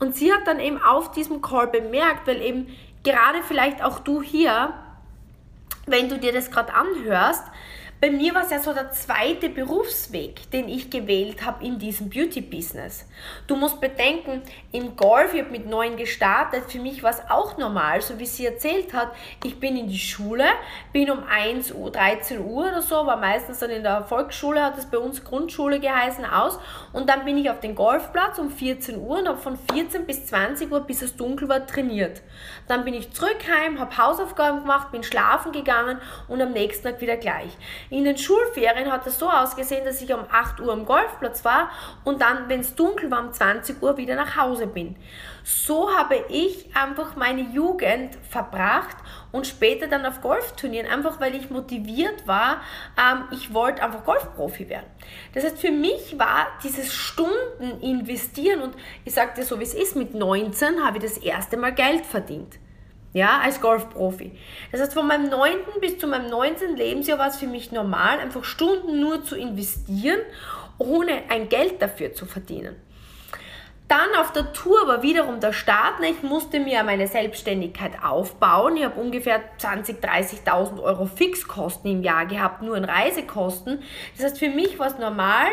Und 0.00 0.16
sie 0.16 0.32
hat 0.32 0.46
dann 0.46 0.58
eben 0.58 0.82
auf 0.82 1.12
diesem 1.12 1.40
Call 1.40 1.68
bemerkt, 1.68 2.26
weil 2.26 2.42
eben 2.42 2.74
gerade 3.04 3.42
vielleicht 3.46 3.82
auch 3.84 4.00
du 4.00 4.22
hier, 4.22 4.74
wenn 5.86 6.08
du 6.08 6.18
dir 6.18 6.32
das 6.32 6.50
gerade 6.50 6.74
anhörst, 6.74 7.44
bei 8.00 8.10
mir 8.10 8.34
war 8.34 8.44
es 8.44 8.50
ja 8.50 8.60
so 8.60 8.72
der 8.72 8.90
zweite 8.92 9.50
Berufsweg, 9.50 10.50
den 10.52 10.70
ich 10.70 10.88
gewählt 10.88 11.44
habe 11.44 11.62
in 11.62 11.78
diesem 11.78 12.08
Beauty-Business. 12.08 13.06
Du 13.46 13.56
musst 13.56 13.78
bedenken, 13.78 14.40
im 14.72 14.96
Golf, 14.96 15.34
ich 15.34 15.42
habe 15.42 15.50
mit 15.50 15.68
neun 15.68 15.98
gestartet, 15.98 16.64
für 16.68 16.78
mich 16.78 17.02
war 17.02 17.10
es 17.10 17.20
auch 17.28 17.58
normal, 17.58 18.00
so 18.00 18.18
wie 18.18 18.24
sie 18.24 18.46
erzählt 18.46 18.94
hat, 18.94 19.12
ich 19.44 19.60
bin 19.60 19.76
in 19.76 19.88
die 19.88 19.98
Schule, 19.98 20.46
bin 20.94 21.10
um 21.10 21.24
1 21.24 21.74
Uhr, 21.74 21.90
13 21.90 22.40
Uhr 22.40 22.68
oder 22.68 22.80
so, 22.80 22.94
war 22.94 23.18
meistens 23.18 23.58
dann 23.58 23.68
in 23.68 23.82
der 23.82 24.04
Volksschule, 24.04 24.62
hat 24.62 24.78
es 24.78 24.86
bei 24.86 24.96
uns 24.96 25.22
Grundschule 25.22 25.78
geheißen, 25.78 26.24
aus 26.24 26.58
und 26.94 27.10
dann 27.10 27.26
bin 27.26 27.36
ich 27.36 27.50
auf 27.50 27.60
den 27.60 27.74
Golfplatz 27.74 28.38
um 28.38 28.50
14 28.50 28.98
Uhr 28.98 29.18
und 29.18 29.28
habe 29.28 29.38
von 29.38 29.58
14 29.74 30.06
bis 30.06 30.24
20 30.24 30.72
Uhr, 30.72 30.80
bis 30.80 31.02
es 31.02 31.16
dunkel 31.16 31.50
war, 31.50 31.66
trainiert. 31.66 32.22
Dann 32.66 32.84
bin 32.84 32.94
ich 32.94 33.12
zurück 33.12 33.38
heim, 33.46 33.78
habe 33.78 33.98
Hausaufgaben 33.98 34.60
gemacht, 34.60 34.90
bin 34.90 35.02
schlafen 35.02 35.52
gegangen 35.52 35.98
und 36.28 36.40
am 36.40 36.52
nächsten 36.52 36.84
Tag 36.84 37.02
wieder 37.02 37.18
gleich. 37.18 37.50
In 37.90 38.04
den 38.04 38.16
Schulferien 38.16 38.92
hat 38.92 39.04
es 39.08 39.18
so 39.18 39.28
ausgesehen, 39.28 39.84
dass 39.84 40.00
ich 40.00 40.14
um 40.14 40.24
8 40.30 40.60
Uhr 40.60 40.72
am 40.72 40.86
Golfplatz 40.86 41.44
war 41.44 41.70
und 42.04 42.20
dann, 42.20 42.48
wenn 42.48 42.60
es 42.60 42.76
dunkel 42.76 43.10
war, 43.10 43.20
um 43.20 43.32
20 43.32 43.82
Uhr 43.82 43.96
wieder 43.96 44.14
nach 44.14 44.36
Hause 44.36 44.68
bin. 44.68 44.94
So 45.42 45.90
habe 45.92 46.24
ich 46.28 46.70
einfach 46.76 47.16
meine 47.16 47.40
Jugend 47.40 48.16
verbracht 48.28 48.96
und 49.32 49.48
später 49.48 49.88
dann 49.88 50.06
auf 50.06 50.20
Golfturnieren, 50.20 50.86
einfach 50.86 51.20
weil 51.20 51.34
ich 51.34 51.50
motiviert 51.50 52.28
war, 52.28 52.60
ähm, 52.96 53.24
ich 53.32 53.52
wollte 53.52 53.82
einfach 53.82 54.04
Golfprofi 54.04 54.68
werden. 54.68 54.86
Das 55.34 55.42
heißt, 55.42 55.58
für 55.58 55.72
mich 55.72 56.16
war 56.16 56.46
dieses 56.62 56.94
Stunden 56.94 57.80
investieren 57.80 58.62
und 58.62 58.74
ich 59.04 59.14
sagte 59.14 59.42
so, 59.42 59.58
wie 59.58 59.64
es 59.64 59.74
ist, 59.74 59.96
mit 59.96 60.14
19 60.14 60.84
habe 60.84 60.98
ich 60.98 61.02
das 61.02 61.18
erste 61.18 61.56
Mal 61.56 61.74
Geld 61.74 62.06
verdient. 62.06 62.60
Ja, 63.12 63.40
als 63.42 63.60
Golfprofi. 63.60 64.32
Das 64.70 64.80
heißt, 64.80 64.94
von 64.94 65.06
meinem 65.06 65.28
9. 65.28 65.56
bis 65.80 65.98
zu 65.98 66.06
meinem 66.06 66.30
19. 66.30 66.76
Lebensjahr 66.76 67.18
war 67.18 67.28
es 67.28 67.38
für 67.38 67.48
mich 67.48 67.72
normal, 67.72 68.20
einfach 68.20 68.44
Stunden 68.44 69.00
nur 69.00 69.24
zu 69.24 69.36
investieren, 69.36 70.20
ohne 70.78 71.22
ein 71.28 71.48
Geld 71.48 71.82
dafür 71.82 72.14
zu 72.14 72.24
verdienen. 72.24 72.76
Dann 73.90 74.14
auf 74.20 74.30
der 74.30 74.52
Tour 74.52 74.86
war 74.86 75.02
wiederum 75.02 75.40
der 75.40 75.52
Start. 75.52 75.94
Ich 76.08 76.22
musste 76.22 76.60
mir 76.60 76.84
meine 76.84 77.08
Selbstständigkeit 77.08 78.04
aufbauen. 78.04 78.76
Ich 78.76 78.84
habe 78.84 79.00
ungefähr 79.00 79.40
20.000, 79.58 80.00
30.000 80.00 80.80
Euro 80.80 81.06
Fixkosten 81.06 81.90
im 81.90 82.02
Jahr 82.04 82.26
gehabt, 82.26 82.62
nur 82.62 82.76
in 82.76 82.84
Reisekosten. 82.84 83.82
Das 84.14 84.26
heißt, 84.26 84.38
für 84.38 84.48
mich 84.48 84.78
war 84.78 84.86
es 84.86 84.98
normal, 84.98 85.48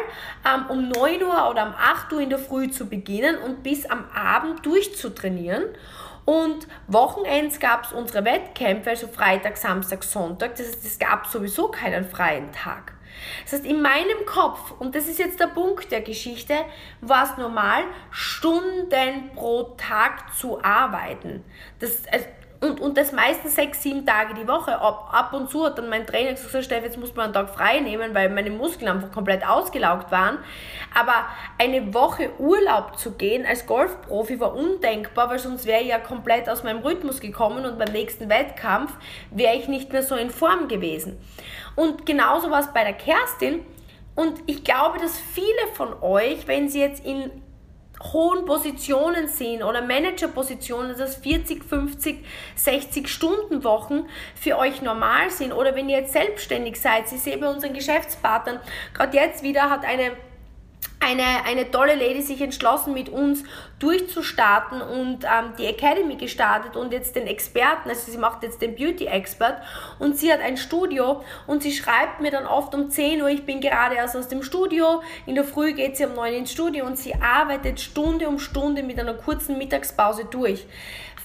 ähm, 0.45 0.65
um 0.69 0.87
9 0.87 1.23
Uhr 1.23 1.49
oder 1.49 1.65
um 1.65 1.73
8 1.73 2.13
Uhr 2.13 2.21
in 2.21 2.29
der 2.29 2.37
Früh 2.37 2.69
zu 2.69 2.85
beginnen 2.85 3.39
und 3.39 3.63
bis 3.63 3.87
am 3.87 4.05
Abend 4.13 4.63
durchzutrainieren. 4.63 5.63
Und 6.27 6.67
Wochenends 6.88 7.57
gab 7.57 7.86
es 7.86 7.93
unsere 7.93 8.25
Wettkämpfe, 8.25 8.89
also 8.89 9.07
Freitag, 9.07 9.55
Samstag, 9.55 10.03
Sonntag. 10.03 10.57
Das 10.57 10.67
heißt, 10.67 10.86
es 10.86 11.00
gab 11.00 11.25
sowieso 11.25 11.69
keinen 11.69 12.03
freien 12.03 12.51
Tag. 12.51 12.91
Das 13.46 13.53
heißt, 13.53 13.65
in 13.65 13.81
meinem 13.81 14.25
Kopf, 14.25 14.74
und 14.77 14.93
das 14.93 15.07
ist 15.07 15.19
jetzt 15.19 15.39
der 15.39 15.48
Punkt 15.48 15.89
der 15.89 16.01
Geschichte, 16.01 16.53
war 17.00 17.31
es 17.31 17.38
normal, 17.38 17.84
Stunden 18.12 19.31
pro 19.36 19.75
Tag 19.77 20.36
zu 20.36 20.62
arbeiten. 20.62 21.46
Das, 21.79 22.05
also 22.12 22.25
und, 22.59 22.81
und 22.81 22.97
das 22.97 23.11
meistens 23.11 23.55
sechs, 23.55 23.83
sieben 23.83 24.05
Tage 24.05 24.33
die 24.33 24.47
Woche. 24.47 24.79
Ab, 24.79 25.09
ab 25.11 25.33
und 25.33 25.49
zu 25.49 25.65
hat 25.65 25.77
dann 25.77 25.89
mein 25.89 26.07
Trainer 26.07 26.31
gesagt, 26.31 26.63
Steff, 26.63 26.83
jetzt 26.83 26.97
muss 26.97 27.13
man 27.13 27.25
einen 27.25 27.33
Tag 27.33 27.49
frei 27.49 27.79
nehmen, 27.79 28.15
weil 28.15 28.29
meine 28.29 28.49
Muskeln 28.49 28.89
einfach 28.89 29.11
komplett 29.11 29.47
ausgelaugt 29.47 30.11
waren. 30.11 30.39
Aber 30.93 31.27
eine 31.59 31.93
Woche 31.93 32.31
Urlaub 32.39 32.97
zu 32.97 33.11
gehen 33.11 33.45
als 33.45 33.67
Golfprofi 33.67 34.39
war 34.39 34.55
undenkbar, 34.55 35.29
weil 35.29 35.37
sonst 35.37 35.65
wäre 35.65 35.81
ich 35.81 35.89
ja 35.89 35.99
komplett 35.99 36.49
aus 36.49 36.63
meinem 36.63 36.79
Rhythmus 36.79 37.19
gekommen 37.19 37.65
und 37.65 37.77
beim 37.77 37.91
nächsten 37.91 38.27
Wettkampf 38.27 38.91
wäre 39.29 39.55
ich 39.55 39.67
nicht 39.67 39.91
mehr 39.91 40.03
so 40.03 40.15
in 40.15 40.31
Form 40.31 40.67
gewesen. 40.67 41.19
Und 41.75 42.07
genauso 42.07 42.49
war 42.49 42.61
es 42.61 42.73
bei 42.73 42.83
der 42.83 42.93
Kerstin. 42.93 43.63
Und 44.15 44.41
ich 44.47 44.63
glaube, 44.63 44.97
dass 44.97 45.19
viele 45.19 45.67
von 45.75 46.01
euch, 46.01 46.47
wenn 46.47 46.69
sie 46.69 46.79
jetzt 46.79 47.05
in 47.05 47.29
hohen 48.01 48.45
Positionen 48.45 49.27
sind 49.27 49.63
oder 49.63 49.81
Managerpositionen, 49.81 50.97
dass 50.97 51.15
40, 51.17 51.63
50, 51.63 52.23
60 52.55 53.07
Stunden 53.07 53.63
Wochen 53.63 54.07
für 54.35 54.57
euch 54.57 54.81
normal 54.81 55.29
sind. 55.29 55.51
Oder 55.51 55.75
wenn 55.75 55.89
ihr 55.89 55.99
jetzt 55.99 56.13
selbstständig 56.13 56.79
seid, 56.79 57.11
ich 57.11 57.21
sehe 57.21 57.37
bei 57.37 57.49
unseren 57.49 57.73
Geschäftspartnern, 57.73 58.59
gerade 58.93 59.17
jetzt 59.17 59.43
wieder 59.43 59.69
hat 59.69 59.83
eine 59.85 60.11
eine, 60.99 61.45
eine 61.45 61.69
tolle 61.69 61.95
Lady 61.95 62.21
sich 62.21 62.41
entschlossen, 62.41 62.93
mit 62.93 63.09
uns 63.09 63.43
durchzustarten 63.79 64.81
und 64.81 65.23
ähm, 65.23 65.53
die 65.57 65.65
Academy 65.65 66.15
gestartet 66.15 66.75
und 66.75 66.91
jetzt 66.91 67.15
den 67.15 67.27
Experten, 67.27 67.89
also 67.89 68.11
sie 68.11 68.17
macht 68.17 68.41
jetzt 68.43 68.61
den 68.61 68.75
Beauty 68.75 69.05
Expert 69.05 69.61
und 69.99 70.17
sie 70.17 70.31
hat 70.31 70.41
ein 70.41 70.57
Studio 70.57 71.23
und 71.45 71.61
sie 71.61 71.71
schreibt 71.71 72.19
mir 72.19 72.31
dann 72.31 72.47
oft 72.47 72.73
um 72.73 72.89
10 72.89 73.21
Uhr, 73.21 73.29
ich 73.29 73.45
bin 73.45 73.61
gerade 73.61 73.95
erst 73.95 74.15
aus 74.15 74.27
dem 74.27 74.41
Studio, 74.41 75.03
in 75.27 75.35
der 75.35 75.43
Früh 75.43 75.73
geht 75.73 75.97
sie 75.97 76.05
um 76.05 76.15
9 76.15 76.33
ins 76.33 76.51
Studio 76.51 76.85
und 76.85 76.97
sie 76.97 77.13
arbeitet 77.15 77.79
Stunde 77.79 78.27
um 78.27 78.39
Stunde 78.39 78.81
mit 78.81 78.99
einer 78.99 79.13
kurzen 79.13 79.57
Mittagspause 79.57 80.25
durch. 80.25 80.65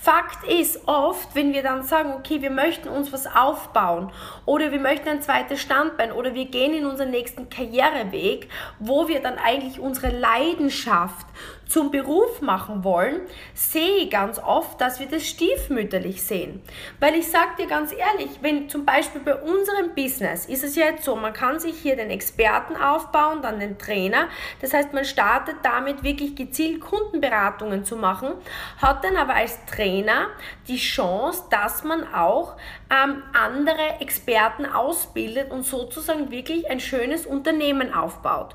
Fakt 0.02 0.42
ist 0.48 0.88
oft, 0.88 1.33
wenn 1.37 1.53
wir 1.53 1.62
dann 1.62 1.85
sagen, 1.85 2.12
okay, 2.18 2.42
wir 2.42 2.50
möchten 2.50 2.88
uns 2.88 3.12
was 3.12 3.29
aufbauen 3.29 4.11
oder 4.46 4.72
wir 4.72 4.81
möchten 4.81 5.09
ein 5.09 5.22
zweites 5.22 5.61
Standbein 5.61 6.11
oder 6.11 6.35
wir 6.35 6.46
gehen 6.46 6.74
in 6.74 6.87
unseren 6.87 7.12
nächsten 7.12 7.48
Karriereweg, 7.48 8.48
wo 8.81 9.07
wir 9.07 9.22
dann 9.22 9.38
eigentlich 9.38 9.79
unsere 9.79 10.09
Leidenschaft 10.09 11.26
zum 11.72 11.90
Beruf 11.90 12.42
machen 12.42 12.85
wollen, 12.85 13.22
sehe 13.54 14.04
ich 14.04 14.11
ganz 14.11 14.38
oft, 14.38 14.78
dass 14.78 15.00
wir 15.00 15.08
das 15.08 15.26
stiefmütterlich 15.26 16.22
sehen. 16.22 16.62
Weil 17.00 17.14
ich 17.14 17.30
sage 17.30 17.56
dir 17.58 17.66
ganz 17.66 17.92
ehrlich, 17.92 18.30
wenn 18.42 18.68
zum 18.68 18.85
Beispiel 18.85 19.22
bei 19.22 19.37
unserem 19.37 19.94
Business 19.94 20.44
ist 20.44 20.64
es 20.64 20.76
ja 20.76 20.85
jetzt 20.85 21.04
so, 21.04 21.16
man 21.16 21.32
kann 21.32 21.61
sich 21.61 21.78
hier 21.78 21.96
den 21.96 22.11
Experten 22.11 22.76
aufbauen, 22.76 23.40
dann 23.40 23.58
den 23.58 23.78
Trainer. 23.78 24.28
Das 24.61 24.74
heißt, 24.74 24.92
man 24.92 25.06
startet 25.06 25.56
damit 25.62 26.02
wirklich 26.02 26.37
gezielt 26.37 26.82
Kundenberatungen 26.82 27.87
zu 27.87 27.96
machen, 27.96 28.32
hat 28.76 29.02
dann 29.02 29.16
aber 29.16 29.35
als 29.35 29.64
Trainer 29.64 30.26
die 30.68 30.76
Chance, 30.76 31.44
dass 31.50 31.85
man 31.85 32.12
auch 32.12 32.56
ähm, 32.90 33.22
andere 33.32 34.00
Experten 34.00 34.66
ausbildet 34.66 35.50
und 35.50 35.64
sozusagen 35.64 36.30
wirklich 36.30 36.70
ein 36.70 36.80
schönes 36.80 37.24
Unternehmen 37.24 37.94
aufbaut. 37.94 38.54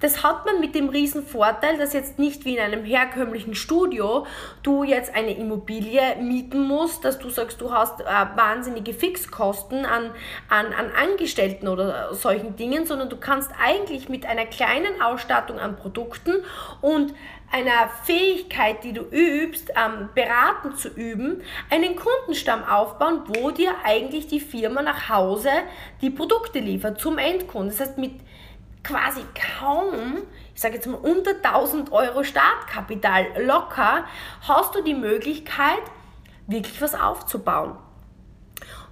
Das 0.00 0.22
hat 0.22 0.46
man 0.46 0.60
mit 0.60 0.76
dem 0.76 0.88
riesen 0.88 1.26
Vorteil, 1.26 1.76
dass 1.76 1.92
jetzt 1.92 2.18
nicht 2.18 2.44
wie 2.44 2.56
in 2.56 2.62
einem 2.62 2.84
herkömmlichen 2.84 3.54
Studio 3.54 4.26
du 4.62 4.84
jetzt 4.84 5.14
eine 5.14 5.36
Immobilie 5.36 6.16
mieten 6.20 6.62
musst, 6.68 7.04
dass 7.04 7.18
du 7.18 7.30
sagst, 7.30 7.60
du 7.60 7.72
hast 7.72 8.00
äh, 8.00 8.04
wahnsinnige 8.04 8.94
Fixkosten 8.94 9.84
an, 9.84 10.10
an, 10.48 10.66
an 10.66 10.90
Angestellten 10.92 11.66
oder 11.66 12.14
solchen 12.14 12.54
Dingen, 12.54 12.86
sondern 12.86 13.10
du 13.10 13.16
kannst 13.16 13.50
eigentlich 13.60 14.08
mit 14.08 14.24
einer 14.24 14.46
kleinen 14.46 15.02
Ausstattung 15.02 15.58
an 15.58 15.76
Produkten 15.76 16.44
und 16.80 17.12
einer 17.50 17.88
Fähigkeit, 18.04 18.84
die 18.84 18.92
du 18.92 19.02
übst, 19.02 19.70
ähm, 19.70 20.10
beraten 20.14 20.76
zu 20.76 20.90
üben, 20.90 21.42
einen 21.70 21.96
Kundenstamm 21.96 22.62
aufbauen, 22.62 23.22
wo 23.26 23.50
dir 23.50 23.72
eigentlich 23.84 24.28
die 24.28 24.40
Firma 24.40 24.82
nach 24.82 25.08
Hause 25.08 25.50
die 26.02 26.10
Produkte 26.10 26.60
liefert 26.60 27.00
zum 27.00 27.18
Endkunden. 27.18 27.70
Das 27.70 27.80
heißt, 27.80 27.98
mit 27.98 28.12
quasi 28.88 29.20
kaum, 29.58 30.22
ich 30.54 30.60
sage 30.60 30.76
jetzt 30.76 30.86
mal 30.86 30.96
unter 30.96 31.32
1000 31.42 31.92
Euro 31.92 32.24
Startkapital 32.24 33.44
locker, 33.44 34.04
hast 34.40 34.74
du 34.74 34.82
die 34.82 34.94
Möglichkeit, 34.94 35.82
wirklich 36.46 36.80
was 36.80 36.94
aufzubauen. 36.94 37.76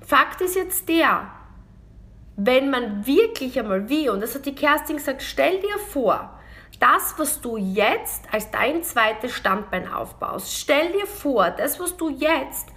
Fakt 0.06 0.40
ist 0.42 0.54
jetzt 0.54 0.88
der, 0.88 1.30
wenn 2.36 2.70
man 2.70 3.06
wirklich 3.06 3.58
einmal 3.58 3.88
wie, 3.88 4.10
und 4.10 4.20
das 4.20 4.34
hat 4.34 4.44
die 4.44 4.54
Kerstin 4.54 4.98
gesagt, 4.98 5.22
stell 5.22 5.60
dir 5.60 5.78
vor, 5.78 6.38
das, 6.78 7.14
was 7.16 7.40
du 7.40 7.56
jetzt 7.56 8.24
als 8.30 8.50
dein 8.50 8.82
zweites 8.82 9.32
Standbein 9.32 9.90
aufbaust, 9.90 10.54
stell 10.54 10.92
dir 10.92 11.06
vor, 11.06 11.50
das, 11.50 11.80
was 11.80 11.96
du 11.96 12.10
jetzt 12.10 12.68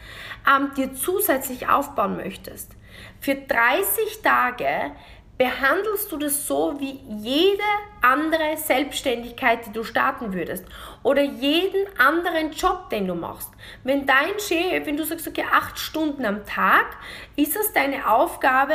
ähm, 0.49 0.71
dir 0.75 0.93
zusätzlich 0.93 1.67
aufbauen 1.67 2.15
möchtest, 2.15 2.71
für 3.19 3.36
30 3.36 4.21
Tage 4.23 4.91
behandelst 5.39 6.12
du 6.12 6.17
das 6.17 6.45
so 6.45 6.75
wie 6.80 6.99
jede 7.08 7.63
andere 8.02 8.58
Selbstständigkeit, 8.58 9.65
die 9.65 9.71
du 9.71 9.86
starten 9.86 10.34
würdest 10.34 10.65
oder 11.02 11.21
jeden 11.21 11.88
anderen 11.97 12.52
Job, 12.52 12.89
den 12.89 13.08
du 13.08 13.15
machst. 13.15 13.49
Wenn 13.86 14.06
dein 14.06 14.38
Chef, 14.38 14.86
wenn 14.86 14.97
du 14.97 15.06
sagst, 15.06 15.30
okay, 15.30 15.45
acht 15.49 15.80
Stunden 15.80 16.25
am 16.25 16.45
Tag, 16.45 16.97
ist 17.38 17.56
es 17.56 17.71
deine 17.71 18.12
Aufgabe, 18.12 18.73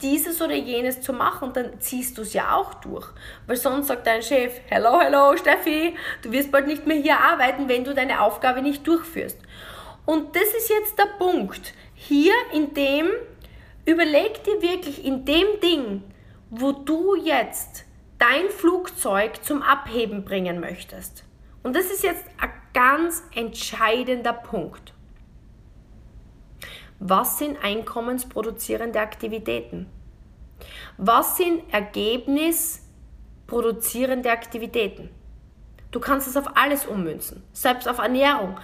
dieses 0.00 0.40
oder 0.40 0.54
jenes 0.54 1.02
zu 1.02 1.12
machen, 1.12 1.52
dann 1.52 1.80
ziehst 1.80 2.16
du 2.16 2.22
es 2.22 2.32
ja 2.32 2.54
auch 2.54 2.72
durch. 2.74 3.06
Weil 3.46 3.56
sonst 3.56 3.88
sagt 3.88 4.06
dein 4.06 4.22
Chef, 4.22 4.54
hello, 4.68 4.98
hello, 4.98 5.36
Steffi, 5.36 5.96
du 6.22 6.32
wirst 6.32 6.50
bald 6.50 6.66
nicht 6.66 6.86
mehr 6.86 6.96
hier 6.96 7.20
arbeiten, 7.20 7.68
wenn 7.68 7.84
du 7.84 7.94
deine 7.94 8.22
Aufgabe 8.22 8.62
nicht 8.62 8.86
durchführst. 8.86 9.38
Und 10.06 10.34
das 10.34 10.44
ist 10.44 10.70
jetzt 10.70 10.98
der 10.98 11.08
Punkt. 11.18 11.74
Hier 11.94 12.34
in 12.52 12.72
dem 12.72 13.08
Überleg 13.86 14.44
dir 14.44 14.60
wirklich 14.60 15.04
in 15.04 15.24
dem 15.24 15.46
Ding, 15.62 16.02
wo 16.50 16.72
du 16.72 17.14
jetzt 17.14 17.84
dein 18.18 18.50
Flugzeug 18.50 19.44
zum 19.44 19.62
Abheben 19.62 20.24
bringen 20.24 20.58
möchtest. 20.60 21.24
Und 21.62 21.76
das 21.76 21.86
ist 21.86 22.02
jetzt 22.02 22.24
ein 22.40 22.50
ganz 22.74 23.22
entscheidender 23.34 24.32
Punkt. 24.32 24.92
Was 26.98 27.38
sind 27.38 27.62
einkommensproduzierende 27.62 29.00
Aktivitäten? 29.00 29.86
Was 30.96 31.36
sind 31.36 31.62
ergebnisproduzierende 31.72 34.30
Aktivitäten? 34.30 35.10
Du 35.90 36.00
kannst 36.00 36.26
es 36.26 36.36
auf 36.36 36.56
alles 36.56 36.86
ummünzen, 36.86 37.44
selbst 37.52 37.86
auf 37.88 37.98
Ernährung. 37.98 38.56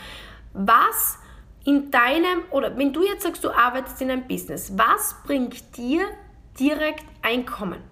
Was 0.53 1.19
in 1.65 1.91
deinem, 1.91 2.45
oder 2.51 2.77
wenn 2.77 2.93
du 2.93 3.05
jetzt 3.05 3.23
sagst, 3.23 3.45
du 3.45 3.51
arbeitest 3.51 4.01
in 4.03 4.11
einem 4.11 4.27
Business, 4.27 4.77
was 4.77 5.17
bringt 5.25 5.77
dir 5.77 6.07
direkt 6.59 7.05
Einkommen? 7.23 7.83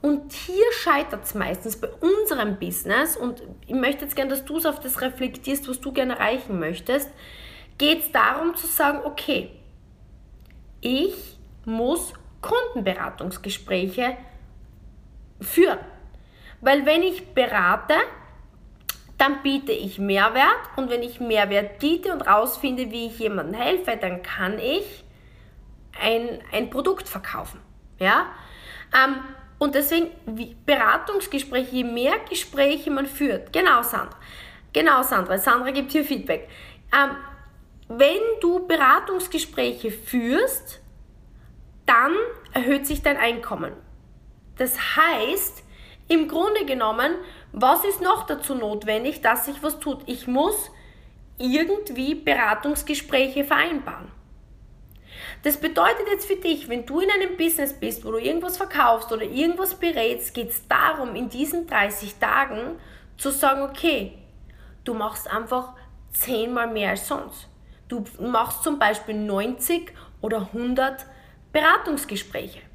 Und 0.00 0.32
hier 0.32 0.64
scheitert 0.72 1.24
es 1.24 1.34
meistens 1.34 1.80
bei 1.80 1.88
unserem 1.88 2.58
Business 2.58 3.16
und 3.16 3.42
ich 3.66 3.74
möchte 3.74 4.04
jetzt 4.04 4.14
gerne, 4.14 4.30
dass 4.30 4.44
du 4.44 4.58
es 4.58 4.66
auf 4.66 4.78
das 4.78 5.00
reflektierst, 5.00 5.68
was 5.68 5.80
du 5.80 5.92
gerne 5.92 6.14
erreichen 6.14 6.60
möchtest, 6.60 7.10
geht 7.78 8.00
es 8.00 8.12
darum 8.12 8.54
zu 8.54 8.66
sagen, 8.66 9.00
okay, 9.04 9.50
ich 10.80 11.38
muss 11.64 12.12
Kundenberatungsgespräche 12.40 14.16
führen. 15.40 15.78
Weil 16.60 16.86
wenn 16.86 17.02
ich 17.02 17.34
berate, 17.34 17.94
dann 19.18 19.42
biete 19.42 19.72
ich 19.72 19.98
Mehrwert 19.98 20.44
und 20.76 20.90
wenn 20.90 21.02
ich 21.02 21.20
Mehrwert 21.20 21.80
biete 21.80 22.12
und 22.12 22.22
rausfinde, 22.22 22.90
wie 22.92 23.06
ich 23.06 23.18
jemandem 23.18 23.60
helfe, 23.60 23.98
dann 24.00 24.22
kann 24.22 24.58
ich 24.60 25.04
ein, 26.00 26.40
ein 26.52 26.70
Produkt 26.70 27.08
verkaufen. 27.08 27.60
Ja? 27.98 28.26
Ähm, 28.94 29.16
und 29.58 29.74
deswegen 29.74 30.10
Beratungsgespräche, 30.64 31.76
je 31.76 31.84
mehr 31.84 32.14
Gespräche 32.28 32.92
man 32.92 33.06
führt, 33.06 33.52
genau 33.52 33.82
Sandra, 33.82 34.16
genau 34.72 35.02
Sandra, 35.02 35.36
Sandra 35.36 35.72
gibt 35.72 35.90
hier 35.90 36.04
Feedback. 36.04 36.48
Ähm, 36.92 37.16
wenn 37.88 38.20
du 38.40 38.66
Beratungsgespräche 38.68 39.90
führst, 39.90 40.80
dann 41.86 42.12
erhöht 42.52 42.86
sich 42.86 43.02
dein 43.02 43.16
Einkommen. 43.16 43.72
Das 44.58 44.78
heißt, 44.96 45.64
im 46.08 46.28
Grunde 46.28 46.64
genommen, 46.66 47.14
was 47.52 47.84
ist 47.84 48.00
noch 48.00 48.26
dazu 48.26 48.54
notwendig, 48.54 49.20
dass 49.20 49.46
sich 49.46 49.62
was 49.62 49.80
tut? 49.80 50.02
Ich 50.06 50.26
muss 50.26 50.70
irgendwie 51.38 52.14
Beratungsgespräche 52.14 53.44
vereinbaren. 53.44 54.10
Das 55.42 55.56
bedeutet 55.56 56.06
jetzt 56.10 56.26
für 56.26 56.36
dich, 56.36 56.68
wenn 56.68 56.84
du 56.84 57.00
in 57.00 57.10
einem 57.10 57.36
Business 57.36 57.72
bist, 57.72 58.04
wo 58.04 58.10
du 58.10 58.18
irgendwas 58.18 58.56
verkaufst 58.56 59.12
oder 59.12 59.22
irgendwas 59.22 59.74
berätst, 59.74 60.34
geht 60.34 60.50
es 60.50 60.66
darum, 60.66 61.14
in 61.14 61.28
diesen 61.28 61.66
30 61.66 62.16
Tagen 62.16 62.78
zu 63.16 63.30
sagen, 63.30 63.62
okay, 63.62 64.18
du 64.84 64.94
machst 64.94 65.30
einfach 65.30 65.74
zehnmal 66.10 66.68
mehr 66.68 66.90
als 66.90 67.06
sonst. 67.06 67.48
Du 67.88 68.04
machst 68.20 68.62
zum 68.62 68.78
Beispiel 68.78 69.14
90 69.14 69.92
oder 70.20 70.48
100 70.52 71.06
Beratungsgespräche 71.52 72.67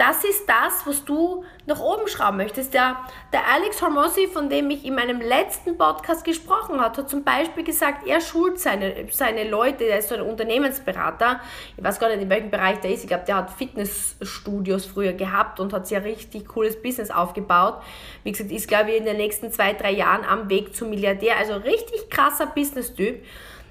das 0.00 0.24
ist 0.24 0.48
das, 0.48 0.86
was 0.86 1.04
du 1.04 1.44
nach 1.66 1.78
oben 1.78 2.08
schrauben 2.08 2.38
möchtest. 2.38 2.72
Der, 2.72 2.96
der 3.34 3.46
Alex 3.46 3.82
Hormozzi, 3.82 4.28
von 4.28 4.48
dem 4.48 4.70
ich 4.70 4.86
in 4.86 4.94
meinem 4.94 5.20
letzten 5.20 5.76
Podcast 5.76 6.24
gesprochen 6.24 6.80
habe, 6.80 6.96
hat 6.96 7.10
zum 7.10 7.22
Beispiel 7.22 7.64
gesagt, 7.64 8.06
er 8.06 8.22
schult 8.22 8.58
seine, 8.58 9.08
seine 9.10 9.46
Leute, 9.46 9.84
er 9.84 9.98
ist 9.98 10.08
so 10.08 10.14
ein 10.14 10.22
Unternehmensberater, 10.22 11.40
ich 11.76 11.84
weiß 11.84 12.00
gar 12.00 12.08
nicht, 12.08 12.22
in 12.22 12.30
welchem 12.30 12.50
Bereich 12.50 12.80
der 12.80 12.92
ist, 12.92 13.02
ich 13.02 13.08
glaube, 13.08 13.24
der 13.26 13.36
hat 13.36 13.50
Fitnessstudios 13.50 14.86
früher 14.86 15.12
gehabt 15.12 15.60
und 15.60 15.74
hat 15.74 15.92
ein 15.92 16.02
richtig 16.02 16.48
cooles 16.48 16.80
Business 16.80 17.10
aufgebaut. 17.10 17.82
Wie 18.24 18.32
gesagt, 18.32 18.50
ist, 18.50 18.68
glaube 18.68 18.92
ich, 18.92 18.96
in 18.96 19.04
den 19.04 19.18
nächsten 19.18 19.52
zwei, 19.52 19.74
drei 19.74 19.92
Jahren 19.92 20.24
am 20.24 20.48
Weg 20.48 20.74
zum 20.74 20.88
Milliardär, 20.88 21.36
also 21.36 21.56
richtig 21.56 22.08
krasser 22.08 22.46
Business-Typ. 22.46 23.22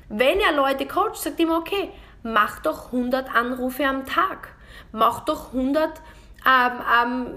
Wenn 0.09 0.39
er 0.39 0.51
Leute 0.51 0.85
coacht, 0.85 1.17
sagt 1.17 1.39
ihm, 1.39 1.49
okay, 1.49 1.89
mach 2.21 2.59
doch 2.59 2.93
100 2.93 3.33
Anrufe 3.33 3.83
am 3.87 4.05
Tag. 4.05 4.49
Mach 4.91 5.25
doch 5.25 5.53
100 5.53 5.89
ähm, 6.45 6.71
ähm, 7.04 7.28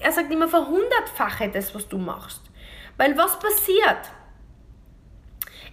er 0.00 0.12
sagt 0.12 0.32
immer 0.32 0.48
verhundertfache 0.48 1.48
das, 1.48 1.74
was 1.74 1.88
du 1.88 1.98
machst. 1.98 2.42
Weil 2.96 3.16
was 3.16 3.38
passiert? 3.38 4.10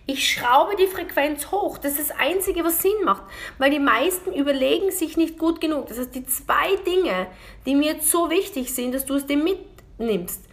Ich 0.10 0.32
schraube 0.32 0.78
die 0.78 0.88
Frequenz 0.88 1.52
hoch. 1.52 1.78
Das 1.78 2.00
ist 2.00 2.10
das 2.10 2.18
Einzige, 2.18 2.64
was 2.64 2.82
Sinn 2.82 3.04
macht. 3.04 3.24
Weil 3.58 3.72
die 3.72 3.80
meisten 3.80 4.32
überlegen 4.32 4.90
sich 4.90 5.18
nicht 5.18 5.38
gut 5.38 5.60
genug. 5.60 5.88
Das 5.88 6.00
heißt, 6.00 6.16
die 6.16 6.26
zwei 6.26 6.78
Dinge, 6.86 7.28
die 7.66 7.76
mir 7.76 7.94
jetzt 7.94 8.10
so 8.10 8.30
wichtig 8.30 8.74
sind, 8.74 8.96
dass 8.96 9.06
du 9.06 9.16
es 9.16 9.26
dir 9.26 9.38
mitnimmst. 9.38 10.46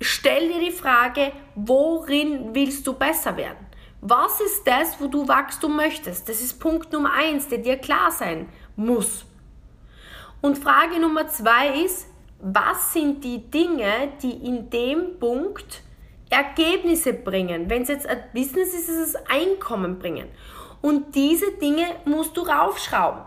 Stell 0.00 0.48
dir 0.48 0.60
die 0.60 0.70
Frage, 0.70 1.32
worin 1.54 2.54
willst 2.54 2.86
du 2.86 2.92
besser 2.92 3.36
werden? 3.38 3.66
Was 4.00 4.40
ist 4.40 4.64
das, 4.64 5.00
wo 5.00 5.08
du 5.08 5.26
Wachstum 5.26 5.74
möchtest? 5.74 6.28
Das 6.28 6.40
ist 6.40 6.60
Punkt 6.60 6.92
Nummer 6.92 7.14
eins, 7.14 7.48
der 7.48 7.58
dir 7.58 7.78
klar 7.78 8.10
sein 8.10 8.48
muss. 8.76 9.24
Und 10.40 10.58
Frage 10.58 11.00
Nummer 11.00 11.26
zwei 11.28 11.82
ist, 11.84 12.08
was 12.40 12.92
sind 12.92 13.24
die 13.24 13.50
Dinge, 13.50 14.12
die 14.22 14.30
in 14.30 14.70
dem 14.70 15.18
Punkt 15.18 15.82
Ergebnisse 16.30 17.12
bringen? 17.12 17.68
Wenn 17.68 17.82
es 17.82 17.88
jetzt 17.88 18.06
ein 18.06 18.22
Business 18.32 18.72
ist, 18.72 18.88
ist 18.88 19.14
es 19.14 19.16
Einkommen 19.28 19.98
bringen. 19.98 20.28
Und 20.80 21.16
diese 21.16 21.50
Dinge 21.52 21.86
musst 22.04 22.36
du 22.36 22.42
raufschrauben. 22.42 23.22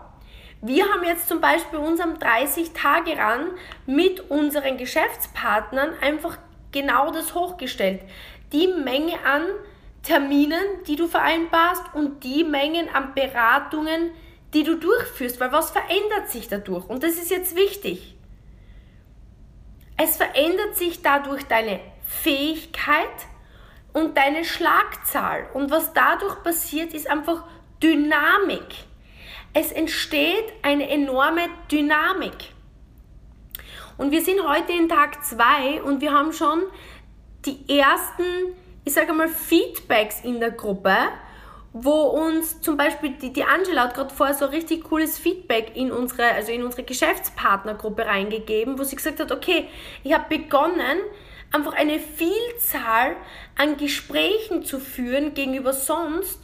Wir 0.62 0.84
haben 0.88 1.04
jetzt 1.04 1.28
zum 1.28 1.40
Beispiel 1.40 1.78
unserem 1.78 2.14
30-Tage-Run 2.14 3.50
mit 3.84 4.30
unseren 4.30 4.78
Geschäftspartnern 4.78 5.90
einfach 6.00 6.38
genau 6.70 7.10
das 7.10 7.34
hochgestellt. 7.34 8.00
Die 8.52 8.68
Menge 8.68 9.14
an 9.24 9.42
Terminen, 10.02 10.64
die 10.86 10.96
du 10.96 11.08
vereinbarst 11.08 11.82
und 11.94 12.24
die 12.24 12.44
Mengen 12.44 12.88
an 12.94 13.12
Beratungen, 13.14 14.12
die 14.54 14.64
du 14.64 14.76
durchführst, 14.76 15.40
weil 15.40 15.52
was 15.52 15.70
verändert 15.70 16.30
sich 16.30 16.48
dadurch? 16.48 16.88
Und 16.88 17.02
das 17.02 17.12
ist 17.12 17.30
jetzt 17.30 17.56
wichtig. 17.56 18.16
Es 19.96 20.16
verändert 20.16 20.76
sich 20.76 21.02
dadurch 21.02 21.44
deine 21.44 21.80
Fähigkeit 22.04 23.08
und 23.92 24.16
deine 24.16 24.44
Schlagzahl. 24.44 25.48
Und 25.54 25.70
was 25.70 25.92
dadurch 25.92 26.42
passiert, 26.42 26.94
ist 26.94 27.08
einfach 27.08 27.44
Dynamik. 27.82 28.84
Es 29.54 29.70
entsteht 29.72 30.52
eine 30.62 30.88
enorme 30.88 31.48
Dynamik. 31.70 32.52
Und 33.98 34.10
wir 34.10 34.22
sind 34.22 34.42
heute 34.46 34.72
in 34.72 34.88
Tag 34.88 35.24
2 35.24 35.82
und 35.82 36.00
wir 36.00 36.12
haben 36.12 36.32
schon 36.32 36.62
die 37.44 37.78
ersten, 37.78 38.24
ich 38.84 38.94
sage 38.94 39.12
mal, 39.12 39.28
Feedbacks 39.28 40.20
in 40.22 40.40
der 40.40 40.52
Gruppe 40.52 40.96
wo 41.72 42.02
uns 42.02 42.60
zum 42.60 42.76
Beispiel 42.76 43.14
die, 43.20 43.32
die 43.32 43.44
Angela 43.44 43.84
hat 43.84 43.94
gerade 43.94 44.14
vorher 44.14 44.34
so 44.34 44.46
richtig 44.46 44.84
cooles 44.84 45.18
Feedback 45.18 45.74
in 45.74 45.90
unsere, 45.90 46.24
also 46.24 46.52
in 46.52 46.62
unsere 46.62 46.82
Geschäftspartnergruppe 46.82 48.04
reingegeben, 48.04 48.78
wo 48.78 48.84
sie 48.84 48.96
gesagt 48.96 49.20
hat, 49.20 49.32
okay, 49.32 49.68
ich 50.02 50.12
habe 50.12 50.38
begonnen, 50.38 50.98
einfach 51.50 51.74
eine 51.74 51.98
Vielzahl 51.98 53.16
an 53.56 53.76
Gesprächen 53.76 54.64
zu 54.64 54.80
führen 54.80 55.34
gegenüber 55.34 55.72
sonst, 55.72 56.40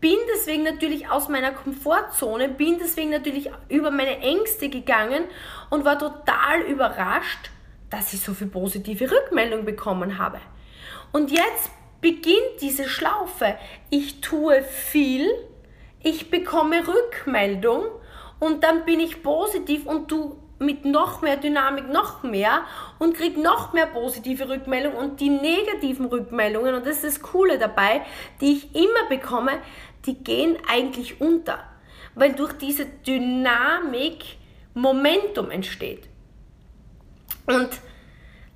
bin 0.00 0.16
deswegen 0.32 0.62
natürlich 0.62 1.10
aus 1.10 1.28
meiner 1.28 1.52
Komfortzone, 1.52 2.48
bin 2.48 2.78
deswegen 2.78 3.10
natürlich 3.10 3.50
über 3.68 3.90
meine 3.90 4.18
Ängste 4.20 4.70
gegangen 4.70 5.24
und 5.68 5.84
war 5.84 5.98
total 5.98 6.62
überrascht, 6.62 7.50
dass 7.90 8.14
ich 8.14 8.20
so 8.20 8.32
viel 8.32 8.46
positive 8.46 9.10
Rückmeldung 9.10 9.66
bekommen 9.66 10.18
habe. 10.18 10.40
Und 11.12 11.30
jetzt 11.30 11.70
beginnt 12.00 12.60
diese 12.60 12.88
Schlaufe. 12.88 13.56
Ich 13.90 14.20
tue 14.20 14.62
viel, 14.62 15.28
ich 16.02 16.30
bekomme 16.30 16.82
Rückmeldung 16.86 17.84
und 18.38 18.64
dann 18.64 18.84
bin 18.84 19.00
ich 19.00 19.22
positiv 19.22 19.86
und 19.86 20.10
du 20.10 20.38
mit 20.58 20.84
noch 20.84 21.22
mehr 21.22 21.38
Dynamik 21.38 21.88
noch 21.88 22.22
mehr 22.22 22.62
und 22.98 23.16
krieg 23.16 23.38
noch 23.38 23.72
mehr 23.72 23.86
positive 23.86 24.48
Rückmeldungen 24.48 24.98
und 24.98 25.20
die 25.20 25.30
negativen 25.30 26.06
Rückmeldungen 26.06 26.74
und 26.74 26.86
das 26.86 26.96
ist 26.96 27.04
das 27.04 27.22
Coole 27.22 27.58
dabei, 27.58 28.02
die 28.40 28.52
ich 28.52 28.74
immer 28.74 29.08
bekomme, 29.08 29.52
die 30.04 30.22
gehen 30.22 30.58
eigentlich 30.68 31.20
unter, 31.20 31.64
weil 32.14 32.34
durch 32.34 32.52
diese 32.52 32.84
Dynamik 32.84 34.36
Momentum 34.74 35.50
entsteht. 35.50 36.08
Und 37.46 37.70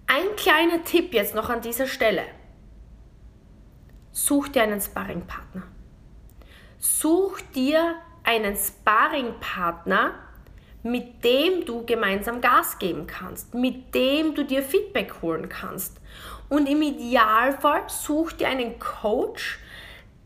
ein 0.06 0.36
kleiner 0.36 0.84
Tipp 0.84 1.14
jetzt 1.14 1.34
noch 1.34 1.48
an 1.48 1.62
dieser 1.62 1.86
Stelle 1.86 2.22
such 4.14 4.48
dir 4.48 4.62
einen 4.62 4.80
Sparringpartner. 4.80 5.64
Such 6.78 7.40
dir 7.54 7.96
einen 8.22 8.56
Sparringpartner, 8.56 10.12
mit 10.82 11.24
dem 11.24 11.64
du 11.66 11.84
gemeinsam 11.84 12.40
Gas 12.40 12.78
geben 12.78 13.06
kannst, 13.06 13.54
mit 13.54 13.94
dem 13.94 14.34
du 14.34 14.44
dir 14.44 14.62
Feedback 14.62 15.20
holen 15.20 15.48
kannst. 15.48 16.00
Und 16.48 16.68
im 16.68 16.80
Idealfall 16.82 17.82
such 17.88 18.32
dir 18.32 18.48
einen 18.48 18.78
Coach, 18.78 19.58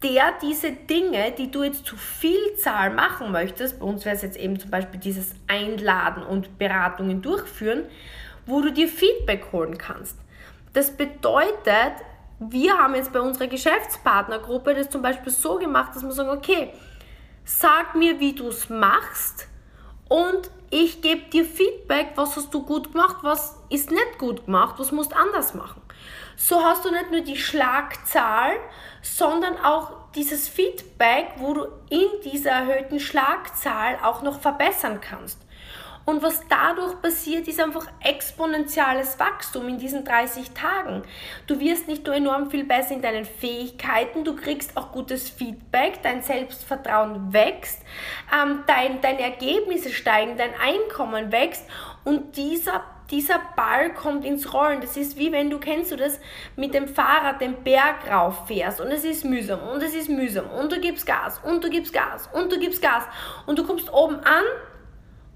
der 0.03 0.35
diese 0.42 0.72
Dinge, 0.72 1.33
die 1.33 1.51
du 1.51 1.62
jetzt 1.62 1.87
zu 1.87 1.96
Vielzahl 1.96 2.90
machen 2.90 3.33
möchtest, 3.33 3.81
bei 3.81 3.87
uns 3.87 4.05
wäre 4.05 4.14
es 4.14 4.22
jetzt 4.22 4.37
eben 4.37 4.61
zum 4.61 4.70
Beispiel 4.70 5.01
dieses 5.01 5.35
Einladen 5.46 6.22
und 6.22 6.59
Beratungen 6.59 7.22
durchführen, 7.22 7.85
wo 8.46 8.61
du 8.61 8.70
dir 8.70 8.88
Feedback 8.88 9.46
holen 9.53 9.79
kannst. 9.79 10.16
Das 10.72 10.96
bedeutet, 10.96 11.94
wir 12.38 12.79
haben 12.79 12.94
jetzt 12.94 13.12
bei 13.12 13.20
unserer 13.20 13.48
Geschäftspartnergruppe 13.48 14.74
das 14.74 14.90
zum 14.90 15.03
Beispiel 15.03 15.33
so 15.33 15.57
gemacht, 15.57 15.94
dass 15.94 16.03
wir 16.03 16.12
sagen, 16.12 16.31
okay, 16.31 16.72
sag 17.44 17.94
mir, 17.94 18.20
wie 18.20 18.35
du 18.35 18.48
es 18.48 18.68
machst 18.68 19.48
und 20.09 20.51
ich 20.70 21.01
gebe 21.01 21.22
dir 21.31 21.44
Feedback, 21.44 22.12
was 22.14 22.37
hast 22.37 22.53
du 22.53 22.62
gut 22.62 22.92
gemacht, 22.92 23.18
was 23.22 23.57
ist 23.70 23.90
nicht 23.90 24.18
gut 24.18 24.44
gemacht, 24.44 24.74
was 24.79 24.92
musst 24.92 25.12
du 25.12 25.16
anders 25.16 25.55
machen. 25.55 25.83
So 26.37 26.62
hast 26.62 26.85
du 26.85 26.90
nicht 26.90 27.11
nur 27.11 27.22
die 27.22 27.37
Schlagzahl, 27.37 28.53
sondern 29.03 29.57
auch 29.59 29.92
dieses 30.14 30.48
Feedback, 30.48 31.33
wo 31.38 31.55
du 31.55 31.66
in 31.90 32.09
dieser 32.24 32.51
erhöhten 32.51 33.01
Schlagzahl 33.01 33.98
auch 34.03 34.22
noch 34.22 34.40
verbessern 34.40 35.01
kannst. 35.01 35.40
Und 36.09 36.23
was 36.23 36.40
dadurch 36.49 37.03
passiert, 37.03 37.47
ist 37.49 37.61
einfach 37.61 37.87
exponentielles 38.01 39.21
Wachstum 39.21 39.68
in 39.68 39.77
diesen 39.77 40.07
30 40.07 40.53
Tagen. 40.53 41.03
Du 41.47 41.61
wirst 41.61 41.87
nicht 41.87 42.07
nur 42.07 42.14
enorm 42.16 42.51
viel 42.51 42.64
besser 42.64 42.94
in 42.94 43.03
deinen 43.03 43.27
Fähigkeiten, 43.27 44.25
du 44.25 44.35
kriegst 44.35 44.75
auch 44.75 44.90
gutes 44.90 45.29
Feedback, 45.29 46.03
dein 46.03 46.23
Selbstvertrauen 46.23 47.35
wächst, 47.35 47.83
ähm, 48.35 48.64
dein, 48.66 49.03
deine 49.03 49.21
Ergebnisse 49.21 49.90
steigen, 49.90 50.38
dein 50.38 50.55
Einkommen 50.59 51.31
wächst 51.31 51.66
und 52.05 52.38
dieser 52.38 52.85
dieser 53.11 53.40
Ball 53.57 53.94
kommt 53.94 54.25
ins 54.25 54.53
Rollen. 54.53 54.81
Das 54.83 54.97
ist 54.97 55.16
wie 55.16 55.33
wenn 55.33 55.49
du, 55.49 55.59
kennst 55.59 55.90
du 55.92 55.97
das, 55.97 56.21
mit 56.57 56.75
dem 56.75 56.88
Fahrrad 56.88 57.40
den 57.40 57.62
Berg 57.62 58.11
rauf 58.11 58.47
fährst 58.47 58.81
und 58.81 58.88
es 58.88 59.05
ist 59.05 59.25
mühsam 59.25 59.61
und 59.61 59.83
es 59.83 59.94
ist 59.94 60.09
mühsam 60.09 60.49
und 60.51 60.71
du 60.71 60.79
gibst 60.79 61.07
Gas 61.07 61.40
und 61.42 61.64
du 61.64 61.71
gibst 61.71 61.92
Gas 61.92 62.29
und 62.33 62.53
du 62.53 62.59
gibst 62.59 62.83
Gas 62.83 63.05
und 63.47 63.59
du 63.59 63.66
kommst 63.66 63.92
oben 63.92 64.16
an 64.16 64.44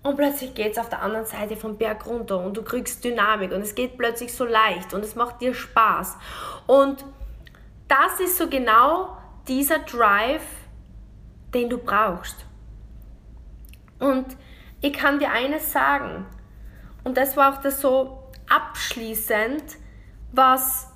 und 0.02 0.16
plötzlich 0.16 0.54
geht 0.54 0.72
es 0.72 0.78
auf 0.78 0.88
der 0.88 1.02
anderen 1.02 1.26
Seite 1.26 1.56
vom 1.56 1.76
Berg 1.76 2.06
runter 2.06 2.38
und 2.38 2.56
du 2.56 2.62
kriegst 2.62 3.04
Dynamik 3.04 3.52
und 3.52 3.62
es 3.62 3.74
geht 3.74 3.96
plötzlich 3.96 4.34
so 4.34 4.44
leicht 4.44 4.94
und 4.94 5.04
es 5.04 5.14
macht 5.14 5.40
dir 5.40 5.54
Spaß. 5.54 6.16
Und 6.66 7.04
das 7.86 8.20
ist 8.20 8.36
so 8.36 8.48
genau 8.48 9.16
dieser 9.46 9.78
Drive, 9.80 10.44
den 11.54 11.70
du 11.70 11.78
brauchst. 11.78 12.44
Und 14.00 14.26
ich 14.80 14.92
kann 14.92 15.20
dir 15.20 15.30
eines 15.30 15.70
sagen, 15.70 16.26
und 17.04 17.16
das 17.16 17.36
war 17.36 17.54
auch 17.54 17.60
das 17.60 17.80
so 17.80 18.30
abschließend, 18.48 19.62
was 20.32 20.88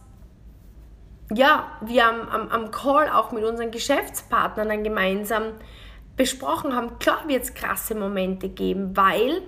ja, 1.33 1.71
wir 1.81 2.07
am, 2.07 2.29
am, 2.29 2.49
am 2.49 2.71
Call 2.71 3.09
auch 3.09 3.33
mit 3.33 3.45
unseren 3.45 3.71
Geschäftspartnern 3.71 4.69
dann 4.69 4.85
gemeinsam 4.85 5.55
besprochen 6.17 6.75
haben. 6.75 6.99
Klar 6.99 7.29
wird 7.29 7.45
es 7.45 7.55
krasse 7.55 7.95
Momente 7.95 8.49
geben, 8.49 8.97
weil 8.97 9.43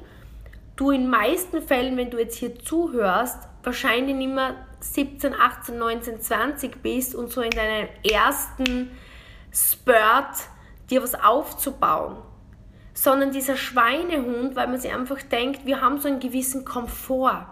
du 0.77 0.91
in 0.91 1.09
meisten 1.09 1.63
Fällen, 1.63 1.97
wenn 1.97 2.11
du 2.11 2.19
jetzt 2.19 2.37
hier 2.37 2.59
zuhörst, 2.59 3.39
wahrscheinlich 3.63 4.15
nicht 4.15 4.35
mehr 4.35 4.55
17, 4.81 5.35
18, 5.35 5.79
19, 5.79 6.21
20 6.21 6.83
bist 6.83 7.15
und 7.15 7.31
so 7.31 7.41
in 7.41 7.51
deinem 7.51 7.89
ersten 8.05 8.91
Spurt 9.51 10.37
dir 10.91 11.03
was 11.03 11.15
aufzubauen 11.15 12.19
sondern 13.03 13.31
dieser 13.31 13.57
Schweinehund, 13.57 14.57
weil 14.57 14.67
man 14.67 14.79
sich 14.79 14.93
einfach 14.93 15.23
denkt, 15.23 15.67
wir 15.67 15.81
haben 15.81 16.01
so 16.01 16.09
einen 16.09 16.19
gewissen 16.19 16.65
Komfort. 16.65 17.47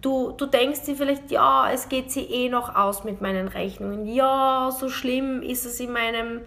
Du, 0.00 0.30
du 0.30 0.46
denkst 0.46 0.84
dir 0.84 0.94
vielleicht, 0.94 1.32
ja, 1.32 1.70
es 1.72 1.88
geht 1.88 2.12
sie 2.12 2.22
eh 2.22 2.48
noch 2.48 2.76
aus 2.76 3.02
mit 3.02 3.20
meinen 3.20 3.48
Rechnungen. 3.48 4.06
Ja, 4.06 4.70
so 4.70 4.88
schlimm 4.88 5.42
ist 5.42 5.66
es 5.66 5.80
in 5.80 5.92
meinem 5.92 6.42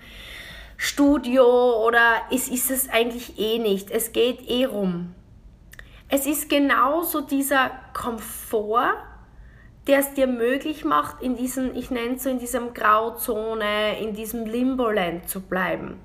Studio 0.84 1.86
oder 1.86 2.24
ist, 2.30 2.50
ist 2.50 2.70
es 2.70 2.90
eigentlich 2.90 3.40
eh 3.40 3.58
nicht. 3.58 3.90
Es 3.90 4.12
geht 4.12 4.50
eh 4.50 4.66
rum. 4.66 5.16
Es 6.10 6.26
ist 6.26 6.50
genauso 6.50 7.22
dieser 7.22 7.72
Komfort, 7.94 8.98
der 9.88 10.00
es 10.00 10.14
dir 10.14 10.28
möglich 10.28 10.84
macht, 10.84 11.22
in 11.22 11.36
diesem, 11.36 11.74
ich 11.74 11.90
nenne 11.90 12.16
es 12.16 12.24
so, 12.24 12.30
in 12.30 12.40
diesem 12.40 12.74
Grauzone, 12.74 13.98
in 14.00 14.14
diesem 14.14 14.46
Limboland 14.46 15.30
zu 15.30 15.42
bleiben 15.42 16.00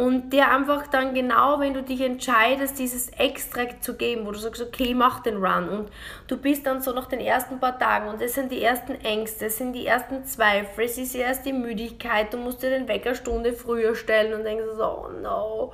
und 0.00 0.30
der 0.30 0.50
einfach 0.50 0.86
dann 0.86 1.12
genau, 1.12 1.60
wenn 1.60 1.74
du 1.74 1.82
dich 1.82 2.00
entscheidest, 2.00 2.78
dieses 2.78 3.10
Extra 3.10 3.64
zu 3.82 3.98
geben, 3.98 4.24
wo 4.24 4.30
du 4.30 4.38
sagst, 4.38 4.62
okay, 4.62 4.94
mach 4.94 5.20
den 5.20 5.44
Run 5.44 5.68
und 5.68 5.90
du 6.26 6.38
bist 6.38 6.64
dann 6.64 6.80
so 6.80 6.94
nach 6.94 7.04
den 7.04 7.20
ersten 7.20 7.60
paar 7.60 7.78
Tagen 7.78 8.08
und 8.08 8.22
es 8.22 8.32
sind 8.32 8.50
die 8.50 8.62
ersten 8.62 8.94
Ängste, 8.94 9.44
es 9.44 9.58
sind 9.58 9.74
die 9.74 9.84
ersten 9.84 10.24
Zweifel, 10.24 10.86
es 10.86 10.96
ist 10.96 11.14
erst 11.14 11.44
die 11.44 11.52
Müdigkeit, 11.52 12.32
du 12.32 12.38
musst 12.38 12.62
dir 12.62 12.70
den 12.70 12.88
Wecker 12.88 13.14
Stunde 13.14 13.52
früher 13.52 13.94
stellen 13.94 14.32
und 14.32 14.44
denkst 14.44 14.64
so, 14.74 14.84
oh 14.84 15.08
no. 15.20 15.72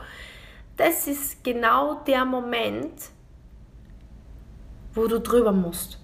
Das 0.76 1.06
ist 1.06 1.44
genau 1.44 2.02
der 2.04 2.24
Moment, 2.24 3.10
wo 4.92 5.06
du 5.06 5.20
drüber 5.20 5.52
musst, 5.52 6.00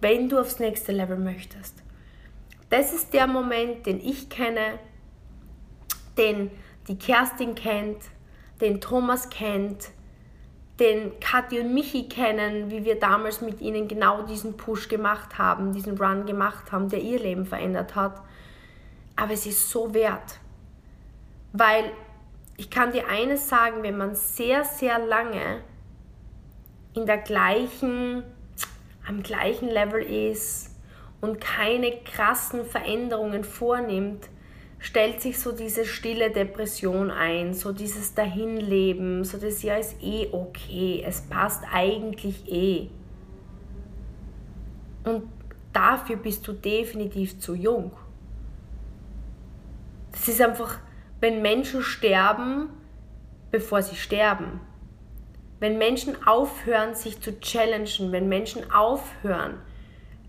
wenn 0.00 0.28
du 0.28 0.40
aufs 0.40 0.58
nächste 0.58 0.90
Level 0.90 1.18
möchtest. 1.18 1.84
Das 2.68 2.92
ist 2.92 3.14
der 3.14 3.28
Moment, 3.28 3.86
den 3.86 4.00
ich 4.00 4.28
kenne, 4.28 4.80
den 6.18 6.50
die 6.88 6.98
Kerstin 6.98 7.54
kennt, 7.54 7.98
den 8.60 8.80
Thomas 8.80 9.28
kennt, 9.30 9.90
den 10.78 11.18
Kathi 11.20 11.60
und 11.60 11.72
Michi 11.72 12.08
kennen, 12.08 12.70
wie 12.70 12.84
wir 12.84 13.00
damals 13.00 13.40
mit 13.40 13.60
ihnen 13.60 13.88
genau 13.88 14.22
diesen 14.22 14.56
Push 14.56 14.88
gemacht 14.88 15.38
haben, 15.38 15.72
diesen 15.72 15.96
Run 15.96 16.26
gemacht 16.26 16.70
haben, 16.70 16.88
der 16.88 17.00
ihr 17.00 17.18
Leben 17.18 17.46
verändert 17.46 17.94
hat. 17.94 18.22
Aber 19.16 19.32
es 19.32 19.46
ist 19.46 19.70
so 19.70 19.94
wert. 19.94 20.38
Weil 21.52 21.90
ich 22.58 22.70
kann 22.70 22.92
dir 22.92 23.08
eines 23.08 23.48
sagen, 23.48 23.82
wenn 23.82 23.96
man 23.96 24.14
sehr, 24.14 24.64
sehr 24.64 24.98
lange 24.98 25.62
in 26.92 27.06
der 27.06 27.18
gleichen, 27.18 28.22
am 29.06 29.22
gleichen 29.22 29.68
Level 29.68 30.02
ist 30.02 30.74
und 31.20 31.40
keine 31.40 31.92
krassen 32.02 32.64
Veränderungen 32.66 33.44
vornimmt, 33.44 34.28
stellt 34.86 35.20
sich 35.20 35.40
so 35.40 35.50
diese 35.50 35.84
stille 35.84 36.30
Depression 36.30 37.10
ein, 37.10 37.54
so 37.54 37.72
dieses 37.72 38.14
Dahinleben, 38.14 39.24
so 39.24 39.36
das 39.36 39.64
ja 39.64 39.74
ist 39.74 40.00
eh 40.00 40.28
okay, 40.30 41.02
es 41.04 41.22
passt 41.22 41.64
eigentlich 41.72 42.48
eh. 42.48 42.88
Und 45.02 45.24
dafür 45.72 46.14
bist 46.14 46.46
du 46.46 46.52
definitiv 46.52 47.40
zu 47.40 47.56
jung. 47.56 47.90
Das 50.12 50.28
ist 50.28 50.40
einfach, 50.40 50.78
wenn 51.18 51.42
Menschen 51.42 51.82
sterben, 51.82 52.68
bevor 53.50 53.82
sie 53.82 53.96
sterben. 53.96 54.60
Wenn 55.58 55.78
Menschen 55.78 56.14
aufhören, 56.24 56.94
sich 56.94 57.20
zu 57.20 57.40
challengen, 57.40 58.12
wenn 58.12 58.28
Menschen 58.28 58.70
aufhören, 58.70 59.54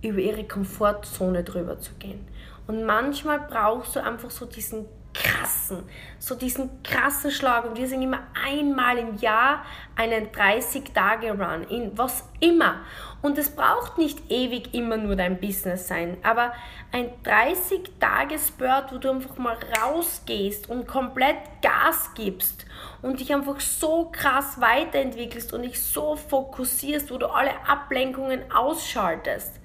über 0.02 0.18
ihre 0.18 0.46
Komfortzone 0.46 1.44
drüber 1.44 1.80
zu 1.80 1.94
gehen. 2.00 2.26
Und 2.68 2.84
manchmal 2.84 3.40
brauchst 3.40 3.96
du 3.96 4.04
einfach 4.04 4.30
so 4.30 4.46
diesen 4.46 4.86
krassen, 5.14 5.84
so 6.20 6.36
diesen 6.36 6.84
krassen 6.84 7.32
Schlag. 7.32 7.66
Und 7.66 7.78
wir 7.78 7.88
sagen 7.88 8.04
immer 8.04 8.28
einmal 8.46 8.98
im 8.98 9.18
Jahr 9.18 9.64
einen 9.96 10.28
30-Tage-Run 10.28 11.64
in 11.64 11.98
was 11.98 12.24
immer. 12.40 12.82
Und 13.22 13.38
es 13.38 13.50
braucht 13.50 13.98
nicht 13.98 14.30
ewig 14.30 14.74
immer 14.74 14.98
nur 14.98 15.16
dein 15.16 15.40
Business 15.40 15.88
sein, 15.88 16.18
aber 16.22 16.54
ein 16.92 17.10
30-Tage-Spurt, 17.24 18.94
wo 18.94 18.98
du 18.98 19.10
einfach 19.10 19.38
mal 19.38 19.58
rausgehst 19.82 20.70
und 20.70 20.88
komplett 20.88 21.38
Gas 21.62 22.12
gibst 22.14 22.66
und 23.02 23.20
dich 23.20 23.34
einfach 23.34 23.60
so 23.60 24.10
krass 24.12 24.62
weiterentwickelst 24.62 25.52
und 25.52 25.64
dich 25.64 25.82
so 25.82 26.16
fokussierst, 26.16 27.10
wo 27.12 27.18
du 27.18 27.28
alle 27.28 27.52
Ablenkungen 27.68 28.52
ausschaltest 28.52 29.60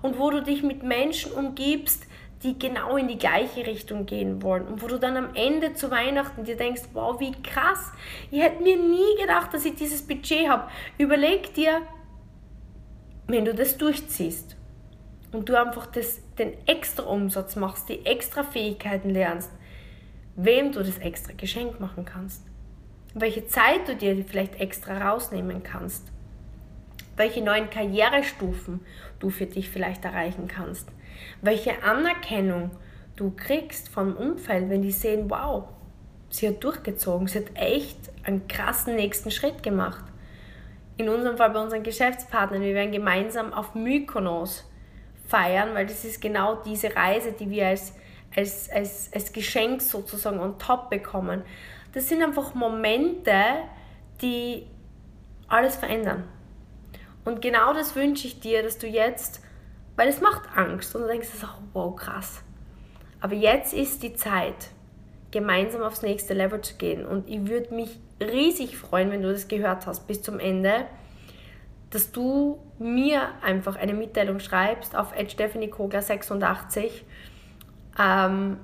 und 0.00 0.18
wo 0.18 0.30
du 0.30 0.42
dich 0.42 0.62
mit 0.62 0.82
Menschen 0.82 1.32
umgibst, 1.32 2.06
die 2.42 2.58
genau 2.58 2.96
in 2.96 3.08
die 3.08 3.18
gleiche 3.18 3.66
Richtung 3.66 4.06
gehen 4.06 4.42
wollen 4.42 4.66
und 4.66 4.82
wo 4.82 4.88
du 4.88 4.98
dann 4.98 5.16
am 5.16 5.34
Ende 5.34 5.74
zu 5.74 5.90
Weihnachten 5.90 6.44
dir 6.44 6.56
denkst, 6.56 6.82
wow, 6.92 7.18
wie 7.20 7.32
krass, 7.42 7.92
ich 8.30 8.42
hätte 8.42 8.62
mir 8.62 8.76
nie 8.76 9.20
gedacht, 9.20 9.54
dass 9.54 9.64
ich 9.64 9.76
dieses 9.76 10.02
Budget 10.02 10.48
habe. 10.48 10.68
Überleg 10.98 11.54
dir, 11.54 11.82
wenn 13.28 13.44
du 13.44 13.54
das 13.54 13.78
durchziehst 13.78 14.56
und 15.30 15.48
du 15.48 15.58
einfach 15.58 15.86
das, 15.86 16.20
den 16.36 16.54
extra 16.66 17.04
Umsatz 17.04 17.56
machst, 17.56 17.88
die 17.88 18.04
extra 18.04 18.42
Fähigkeiten 18.42 19.10
lernst, 19.10 19.50
wem 20.34 20.72
du 20.72 20.80
das 20.82 20.98
extra 20.98 21.32
Geschenk 21.36 21.78
machen 21.78 22.04
kannst, 22.04 22.44
welche 23.14 23.46
Zeit 23.46 23.86
du 23.86 23.94
dir 23.94 24.24
vielleicht 24.24 24.58
extra 24.58 25.10
rausnehmen 25.10 25.62
kannst, 25.62 26.08
welche 27.16 27.42
neuen 27.42 27.70
Karrierestufen 27.70 28.80
du 29.20 29.30
für 29.30 29.46
dich 29.46 29.68
vielleicht 29.70 30.04
erreichen 30.04 30.48
kannst 30.48 30.88
welche 31.40 31.82
Anerkennung 31.82 32.70
du 33.16 33.30
kriegst 33.30 33.88
vom 33.88 34.16
Umfeld, 34.16 34.70
wenn 34.70 34.82
die 34.82 34.92
sehen, 34.92 35.28
wow, 35.28 35.64
sie 36.30 36.48
hat 36.48 36.62
durchgezogen, 36.64 37.28
sie 37.28 37.38
hat 37.40 37.54
echt 37.54 37.98
einen 38.24 38.48
krassen 38.48 38.96
nächsten 38.96 39.30
Schritt 39.30 39.62
gemacht. 39.62 40.04
In 40.96 41.08
unserem 41.08 41.36
Fall 41.36 41.50
bei 41.50 41.60
unseren 41.60 41.82
Geschäftspartnern, 41.82 42.62
wir 42.62 42.74
werden 42.74 42.92
gemeinsam 42.92 43.52
auf 43.52 43.74
Mykonos 43.74 44.68
feiern, 45.26 45.74
weil 45.74 45.86
das 45.86 46.04
ist 46.04 46.20
genau 46.20 46.56
diese 46.56 46.94
Reise, 46.94 47.32
die 47.32 47.48
wir 47.50 47.68
als, 47.68 47.94
als, 48.34 48.70
als, 48.70 49.10
als 49.14 49.32
Geschenk 49.32 49.82
sozusagen 49.82 50.38
on 50.38 50.58
top 50.58 50.90
bekommen. 50.90 51.42
Das 51.92 52.08
sind 52.08 52.22
einfach 52.22 52.54
Momente, 52.54 53.34
die 54.20 54.66
alles 55.48 55.76
verändern. 55.76 56.24
Und 57.24 57.40
genau 57.40 57.72
das 57.72 57.94
wünsche 57.94 58.26
ich 58.26 58.40
dir, 58.40 58.62
dass 58.62 58.78
du 58.78 58.86
jetzt 58.86 59.42
weil 59.96 60.08
es 60.08 60.20
macht 60.20 60.42
Angst 60.56 60.94
und 60.94 61.02
du 61.02 61.08
denkst 61.08 61.28
so, 61.28 61.46
wow, 61.72 61.94
krass. 61.94 62.42
Aber 63.20 63.34
jetzt 63.34 63.72
ist 63.72 64.02
die 64.02 64.14
Zeit, 64.14 64.70
gemeinsam 65.30 65.82
aufs 65.82 66.02
nächste 66.02 66.34
Level 66.34 66.60
zu 66.60 66.76
gehen. 66.76 67.04
Und 67.04 67.28
ich 67.28 67.48
würde 67.48 67.74
mich 67.74 67.98
riesig 68.20 68.76
freuen, 68.76 69.10
wenn 69.10 69.22
du 69.22 69.32
das 69.32 69.48
gehört 69.48 69.86
hast 69.86 70.06
bis 70.06 70.22
zum 70.22 70.38
Ende, 70.38 70.86
dass 71.90 72.12
du 72.12 72.58
mir 72.78 73.28
einfach 73.42 73.76
eine 73.76 73.92
Mitteilung 73.94 74.38
schreibst 74.38 74.96
auf 74.96 75.12
stephaniekogler86, 75.14 77.02
ähm, 77.98 78.56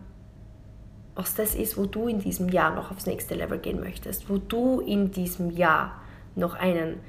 was 1.14 1.34
das 1.34 1.54
ist, 1.54 1.76
wo 1.76 1.86
du 1.86 2.06
in 2.06 2.20
diesem 2.20 2.48
Jahr 2.48 2.74
noch 2.74 2.90
aufs 2.90 3.06
nächste 3.06 3.34
Level 3.34 3.58
gehen 3.58 3.80
möchtest, 3.80 4.30
wo 4.30 4.38
du 4.38 4.80
in 4.80 5.10
diesem 5.10 5.50
Jahr 5.50 6.00
noch 6.36 6.54
einen 6.54 7.00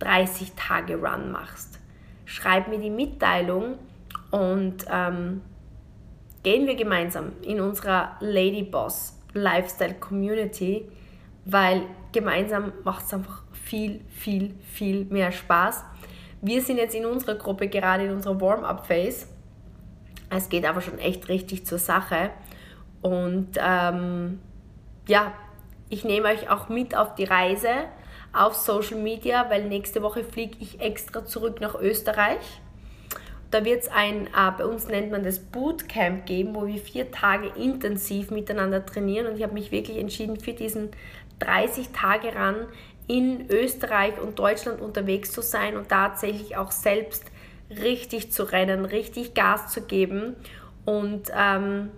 30-Tage-Run 0.00 1.30
machst. 1.30 1.78
Schreib 2.24 2.68
mir 2.68 2.78
die 2.78 2.90
Mitteilung 2.90 3.78
und 4.30 4.84
ähm, 4.90 5.42
gehen 6.42 6.66
wir 6.66 6.74
gemeinsam 6.74 7.32
in 7.42 7.60
unserer 7.60 8.16
Lady 8.20 8.62
Boss 8.62 9.18
Lifestyle 9.34 9.94
Community, 9.94 10.88
weil 11.44 11.82
gemeinsam 12.12 12.72
macht 12.84 13.04
es 13.04 13.14
einfach 13.14 13.42
viel, 13.52 14.00
viel, 14.10 14.54
viel 14.72 15.04
mehr 15.06 15.32
Spaß. 15.32 15.84
Wir 16.40 16.60
sind 16.60 16.78
jetzt 16.78 16.94
in 16.94 17.06
unserer 17.06 17.36
Gruppe 17.36 17.68
gerade 17.68 18.04
in 18.04 18.12
unserer 18.12 18.40
Warm-up-Phase. 18.40 19.26
Es 20.28 20.48
geht 20.48 20.64
aber 20.64 20.80
schon 20.80 20.98
echt 20.98 21.28
richtig 21.28 21.66
zur 21.66 21.78
Sache. 21.78 22.30
Und 23.00 23.58
ähm, 23.58 24.40
ja, 25.06 25.32
ich 25.88 26.04
nehme 26.04 26.28
euch 26.28 26.48
auch 26.48 26.68
mit 26.68 26.96
auf 26.96 27.14
die 27.14 27.24
Reise 27.24 27.68
auf 28.32 28.54
Social 28.54 28.98
Media, 28.98 29.48
weil 29.50 29.64
nächste 29.64 30.02
Woche 30.02 30.24
fliege 30.24 30.56
ich 30.60 30.80
extra 30.80 31.24
zurück 31.24 31.60
nach 31.60 31.74
Österreich. 31.74 32.60
Da 33.50 33.64
wird 33.66 33.82
es 33.82 33.88
ein, 33.88 34.28
äh, 34.28 34.50
bei 34.56 34.64
uns 34.64 34.86
nennt 34.86 35.10
man 35.10 35.22
das 35.22 35.38
Bootcamp 35.38 36.24
geben, 36.24 36.54
wo 36.54 36.66
wir 36.66 36.78
vier 36.78 37.10
Tage 37.10 37.48
intensiv 37.48 38.30
miteinander 38.30 38.84
trainieren. 38.86 39.26
Und 39.26 39.36
ich 39.36 39.42
habe 39.42 39.52
mich 39.52 39.70
wirklich 39.70 39.98
entschieden, 39.98 40.40
für 40.40 40.54
diesen 40.54 40.90
30 41.40 41.90
Tage 41.90 42.34
ran 42.34 42.66
in 43.08 43.50
Österreich 43.50 44.18
und 44.18 44.38
Deutschland 44.38 44.80
unterwegs 44.80 45.32
zu 45.32 45.42
sein 45.42 45.76
und 45.76 45.88
tatsächlich 45.90 46.56
auch 46.56 46.70
selbst 46.70 47.24
richtig 47.70 48.32
zu 48.32 48.44
rennen, 48.44 48.86
richtig 48.86 49.34
Gas 49.34 49.72
zu 49.72 49.82
geben 49.82 50.36
und 50.84 51.30
ähm, 51.36 51.90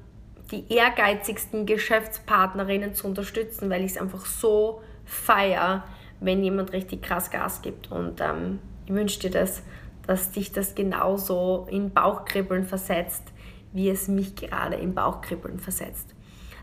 die 0.51 0.73
ehrgeizigsten 0.73 1.66
Geschäftspartnerinnen 1.66 2.94
zu 2.94 3.07
unterstützen, 3.07 3.70
weil 3.70 3.85
ich 3.85 3.92
es 3.92 3.99
einfach 3.99 4.27
so 4.27 4.83
feiere, 5.05 5.85
wenn 6.24 6.42
jemand 6.42 6.72
richtig 6.72 7.02
krass 7.02 7.30
Gas 7.30 7.62
gibt. 7.62 7.90
Und 7.90 8.20
ähm, 8.20 8.58
ich 8.87 8.92
wünsche 8.92 9.20
dir 9.20 9.30
das, 9.30 9.62
dass 10.06 10.32
dich 10.32 10.52
das 10.52 10.74
genauso 10.74 11.66
in 11.70 11.92
Bauchkribbeln 11.92 12.64
versetzt, 12.64 13.22
wie 13.72 13.88
es 13.88 14.08
mich 14.08 14.34
gerade 14.37 14.76
in 14.76 14.94
Bauchkribbeln 14.94 15.58
versetzt. 15.58 16.14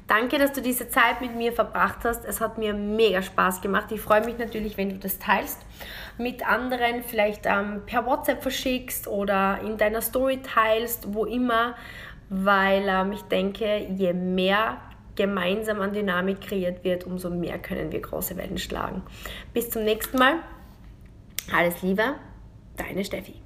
Danke, 0.07 0.37
dass 0.37 0.51
du 0.51 0.61
diese 0.61 0.89
Zeit 0.89 1.21
mit 1.21 1.35
mir 1.35 1.53
verbracht 1.53 1.99
hast. 2.03 2.25
Es 2.25 2.41
hat 2.41 2.57
mir 2.57 2.73
mega 2.73 3.21
Spaß 3.21 3.61
gemacht. 3.61 3.91
Ich 3.91 4.01
freue 4.01 4.25
mich 4.25 4.37
natürlich, 4.37 4.75
wenn 4.75 4.89
du 4.89 4.97
das 4.97 5.19
teilst 5.19 5.65
mit 6.17 6.45
anderen, 6.45 7.03
vielleicht 7.03 7.45
ähm, 7.45 7.83
per 7.85 8.05
WhatsApp 8.05 8.41
verschickst 8.41 9.07
oder 9.07 9.59
in 9.63 9.77
deiner 9.77 10.01
Story 10.01 10.41
teilst, 10.41 11.13
wo 11.13 11.25
immer, 11.25 11.75
weil 12.29 12.85
ähm, 12.87 13.13
ich 13.13 13.21
denke, 13.23 13.87
je 13.95 14.13
mehr 14.13 14.77
gemeinsam 15.21 15.81
an 15.81 15.93
Dynamik 15.93 16.41
kreiert 16.41 16.83
wird, 16.83 17.05
umso 17.05 17.29
mehr 17.29 17.59
können 17.59 17.91
wir 17.91 18.01
große 18.01 18.37
Wellen 18.37 18.57
schlagen. 18.57 19.03
Bis 19.53 19.69
zum 19.69 19.83
nächsten 19.83 20.17
Mal. 20.17 20.39
Alles 21.55 21.83
Liebe, 21.83 22.15
deine 22.75 23.05
Steffi. 23.05 23.40